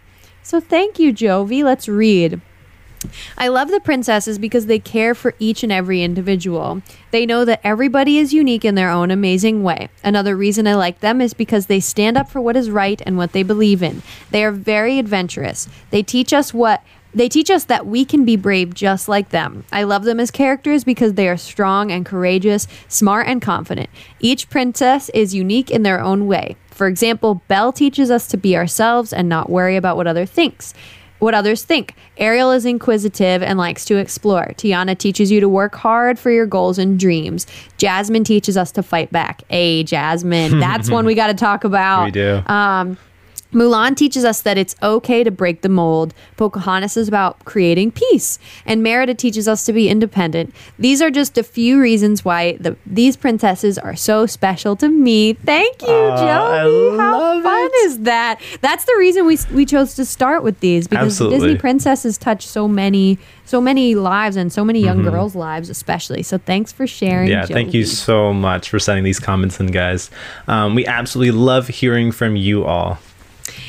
So 0.42 0.58
thank 0.58 0.98
you, 0.98 1.12
Jovi. 1.12 1.62
Let's 1.62 1.88
read. 1.88 2.40
I 3.36 3.48
love 3.48 3.70
the 3.70 3.80
princesses 3.80 4.38
because 4.38 4.66
they 4.66 4.78
care 4.78 5.14
for 5.14 5.34
each 5.38 5.62
and 5.62 5.72
every 5.72 6.02
individual. 6.02 6.82
They 7.10 7.26
know 7.26 7.44
that 7.44 7.60
everybody 7.64 8.18
is 8.18 8.32
unique 8.32 8.64
in 8.64 8.74
their 8.74 8.90
own 8.90 9.10
amazing 9.10 9.62
way. 9.62 9.88
Another 10.02 10.36
reason 10.36 10.66
I 10.66 10.74
like 10.74 11.00
them 11.00 11.20
is 11.20 11.34
because 11.34 11.66
they 11.66 11.80
stand 11.80 12.16
up 12.16 12.28
for 12.28 12.40
what 12.40 12.56
is 12.56 12.70
right 12.70 13.00
and 13.04 13.16
what 13.16 13.32
they 13.32 13.42
believe 13.42 13.82
in. 13.82 14.02
They 14.30 14.44
are 14.44 14.52
very 14.52 14.98
adventurous. 14.98 15.68
They 15.90 16.02
teach 16.02 16.32
us 16.32 16.54
what 16.54 16.82
they 17.14 17.28
teach 17.28 17.50
us 17.50 17.64
that 17.64 17.86
we 17.86 18.04
can 18.06 18.24
be 18.24 18.36
brave 18.36 18.72
just 18.72 19.06
like 19.06 19.28
them. 19.28 19.64
I 19.70 19.82
love 19.82 20.04
them 20.04 20.18
as 20.18 20.30
characters 20.30 20.82
because 20.82 21.12
they 21.14 21.28
are 21.28 21.36
strong 21.36 21.90
and 21.92 22.06
courageous, 22.06 22.66
smart 22.88 23.26
and 23.26 23.42
confident. 23.42 23.90
Each 24.18 24.48
princess 24.48 25.10
is 25.10 25.34
unique 25.34 25.70
in 25.70 25.82
their 25.82 26.00
own 26.00 26.26
way. 26.26 26.56
For 26.70 26.86
example, 26.86 27.42
Belle 27.48 27.72
teaches 27.72 28.10
us 28.10 28.26
to 28.28 28.38
be 28.38 28.56
ourselves 28.56 29.12
and 29.12 29.28
not 29.28 29.50
worry 29.50 29.76
about 29.76 29.96
what 29.96 30.06
other 30.06 30.24
thinks. 30.24 30.72
What 31.22 31.34
others 31.34 31.62
think. 31.62 31.94
Ariel 32.16 32.50
is 32.50 32.66
inquisitive 32.66 33.44
and 33.44 33.56
likes 33.56 33.84
to 33.84 33.96
explore. 33.96 34.54
Tiana 34.56 34.98
teaches 34.98 35.30
you 35.30 35.38
to 35.38 35.48
work 35.48 35.76
hard 35.76 36.18
for 36.18 36.32
your 36.32 36.46
goals 36.46 36.78
and 36.78 36.98
dreams. 36.98 37.46
Jasmine 37.78 38.24
teaches 38.24 38.56
us 38.56 38.72
to 38.72 38.82
fight 38.82 39.12
back. 39.12 39.42
Hey, 39.48 39.84
Jasmine, 39.84 40.58
that's 40.58 40.90
one 40.90 41.06
we 41.06 41.14
got 41.22 41.28
to 41.28 41.34
talk 41.34 41.62
about. 41.62 42.06
We 42.06 42.10
do. 42.10 42.42
Um, 42.46 42.98
Mulan 43.52 43.96
teaches 43.96 44.24
us 44.24 44.42
that 44.42 44.58
it's 44.58 44.74
okay 44.82 45.22
to 45.24 45.30
break 45.30 45.62
the 45.62 45.68
mold. 45.68 46.14
Pocahontas 46.36 46.96
is 46.96 47.08
about 47.08 47.44
creating 47.44 47.92
peace. 47.92 48.38
And 48.66 48.82
Merida 48.82 49.14
teaches 49.14 49.46
us 49.46 49.64
to 49.66 49.72
be 49.72 49.88
independent. 49.88 50.54
These 50.78 51.00
are 51.02 51.10
just 51.10 51.38
a 51.38 51.42
few 51.42 51.80
reasons 51.80 52.24
why 52.24 52.56
the, 52.56 52.76
these 52.86 53.16
princesses 53.16 53.78
are 53.78 53.96
so 53.96 54.26
special 54.26 54.76
to 54.76 54.88
me. 54.88 55.34
Thank 55.34 55.82
you, 55.82 55.88
uh, 55.88 56.16
Joey. 56.18 56.98
How 56.98 57.42
fun 57.42 57.66
it. 57.66 57.74
is 57.84 57.98
that? 58.00 58.40
That's 58.60 58.84
the 58.84 58.94
reason 58.98 59.26
we, 59.26 59.38
we 59.52 59.66
chose 59.66 59.94
to 59.94 60.04
start 60.04 60.42
with 60.42 60.60
these 60.60 60.88
because 60.88 61.06
Absolutely. 61.06 61.38
Disney 61.38 61.58
princesses 61.58 62.18
touch 62.18 62.46
so 62.46 62.66
many 62.66 63.18
so 63.44 63.60
many 63.60 63.94
lives 63.94 64.36
and 64.36 64.50
so 64.50 64.64
many 64.64 64.80
young 64.80 65.00
mm-hmm. 65.00 65.10
girls' 65.10 65.34
lives, 65.34 65.68
especially. 65.68 66.22
So 66.22 66.38
thanks 66.38 66.72
for 66.72 66.86
sharing. 66.86 67.28
Yeah, 67.28 67.44
thank 67.44 67.74
you 67.74 67.84
so 67.84 68.32
much 68.32 68.70
for 68.70 68.78
sending 68.78 69.04
these 69.04 69.20
comments 69.20 69.60
in, 69.60 69.66
guys. 69.66 70.10
Um, 70.48 70.74
we 70.74 70.86
absolutely 70.86 71.32
love 71.32 71.68
hearing 71.68 72.12
from 72.12 72.34
you 72.34 72.64
all. 72.64 72.98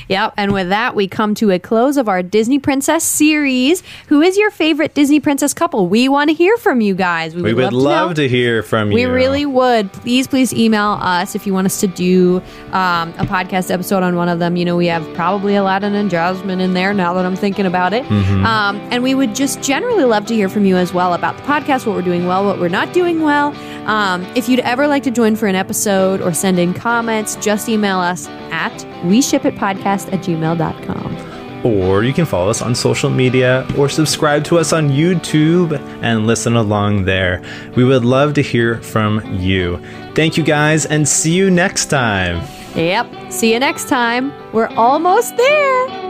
Yep. 0.10 0.34
And 0.38 0.54
with 0.54 0.70
that, 0.70 0.96
we 0.96 1.08
come 1.08 1.36
to 1.36 1.52
a 1.52 1.60
close 1.60 1.98
of 1.98 2.08
our 2.10 2.24
Disney 2.24 2.60
Princess 2.60 3.04
series. 3.04 3.84
Who 4.08 4.22
is 4.22 4.38
your 4.38 4.52
favorite 4.52 4.94
Disney 4.94 5.20
Princess 5.20 5.54
couple? 5.54 5.88
We 5.88 6.10
want 6.10 6.30
to 6.30 6.34
hear 6.34 6.58
from 6.58 6.82
you 6.82 6.96
guys. 6.96 7.36
We 7.36 7.42
would, 7.42 7.56
we 7.56 7.64
would 7.64 7.74
love, 7.74 7.84
love 7.84 8.16
to, 8.16 8.24
to, 8.24 8.30
hear 8.30 8.64
from 8.64 8.92
you. 8.92 8.96
We 8.96 9.06
really 9.06 9.46
would. 9.46 9.92
Please, 9.94 10.28
please 10.28 10.54
email 10.54 10.98
us 11.02 11.36
if 11.36 11.46
you 11.48 11.54
want 11.54 11.66
us 11.66 11.80
to 11.82 11.88
do 11.88 12.38
um, 12.72 13.10
a 13.18 13.26
podcast 13.26 13.72
episode 13.72 14.04
on 14.04 14.16
one 14.16 14.30
of 14.30 14.40
them. 14.40 14.56
You 14.56 14.66
know, 14.66 14.76
we 14.76 14.88
have 14.88 15.04
probably 15.14 15.56
Aladdin 15.56 15.96
and 15.96 16.10
Jasmine 16.10 16.60
in 16.60 16.74
there 16.74 16.94
now 16.94 17.14
that 17.14 17.26
I'm 17.26 17.36
thinking 17.36 17.66
about 17.66 17.94
it. 17.94 18.04
Mm-hmm. 18.06 18.46
Um, 18.46 18.78
and 18.92 19.04
we 19.04 19.16
would 19.16 19.36
just 19.36 19.62
generally 19.62 20.04
love 20.04 20.26
to 20.28 20.36
hear 20.36 20.50
from 20.50 20.66
you 20.66 20.78
as 20.78 20.94
well 20.94 21.14
about 21.14 21.38
the 21.38 21.44
podcast, 21.44 21.86
what 21.86 21.96
we're 21.96 22.02
doing 22.02 22.26
well, 22.26 22.46
what 22.46 22.60
we're 22.60 22.70
not 22.70 22.94
doing 22.94 23.22
well. 23.22 23.56
Um, 23.88 24.24
if 24.36 24.48
you'd 24.48 24.62
ever 24.62 24.88
like 24.88 25.04
to 25.04 25.12
join 25.12 25.36
for 25.36 25.48
an 25.48 25.56
episode 25.56 26.22
or 26.22 26.34
send 26.34 26.58
in 26.60 26.74
comments, 26.74 27.36
just 27.38 27.68
email 27.68 28.00
us 28.00 28.28
at 28.52 28.86
we 29.04 29.22
ship 29.22 29.46
it 29.46 29.56
podcast 29.94 30.12
at 30.14 30.20
gmail.com. 30.20 31.66
Or 31.66 32.04
you 32.04 32.14
can 32.14 32.26
follow 32.26 32.50
us 32.50 32.62
on 32.62 32.76
social 32.76 33.10
media 33.10 33.66
or 33.78 33.88
subscribe 33.88 34.44
to 34.46 34.58
us 34.60 34.74
on 34.74 34.90
YouTube 34.90 35.80
and 36.02 36.28
listen 36.28 36.58
along 36.58 37.06
there. 37.06 37.42
We 37.78 37.86
would 37.86 38.04
love 38.04 38.34
to 38.34 38.42
hear 38.42 38.82
from 38.82 39.22
you. 39.40 39.82
Thank 40.14 40.36
you 40.36 40.44
guys 40.44 40.86
and 40.86 41.08
see 41.08 41.32
you 41.32 41.50
next 41.50 41.86
time. 41.86 42.46
Yep. 42.76 43.32
See 43.32 43.54
you 43.54 43.60
next 43.60 43.88
time. 43.88 44.34
We're 44.52 44.68
almost 44.76 45.38
there. 45.38 46.03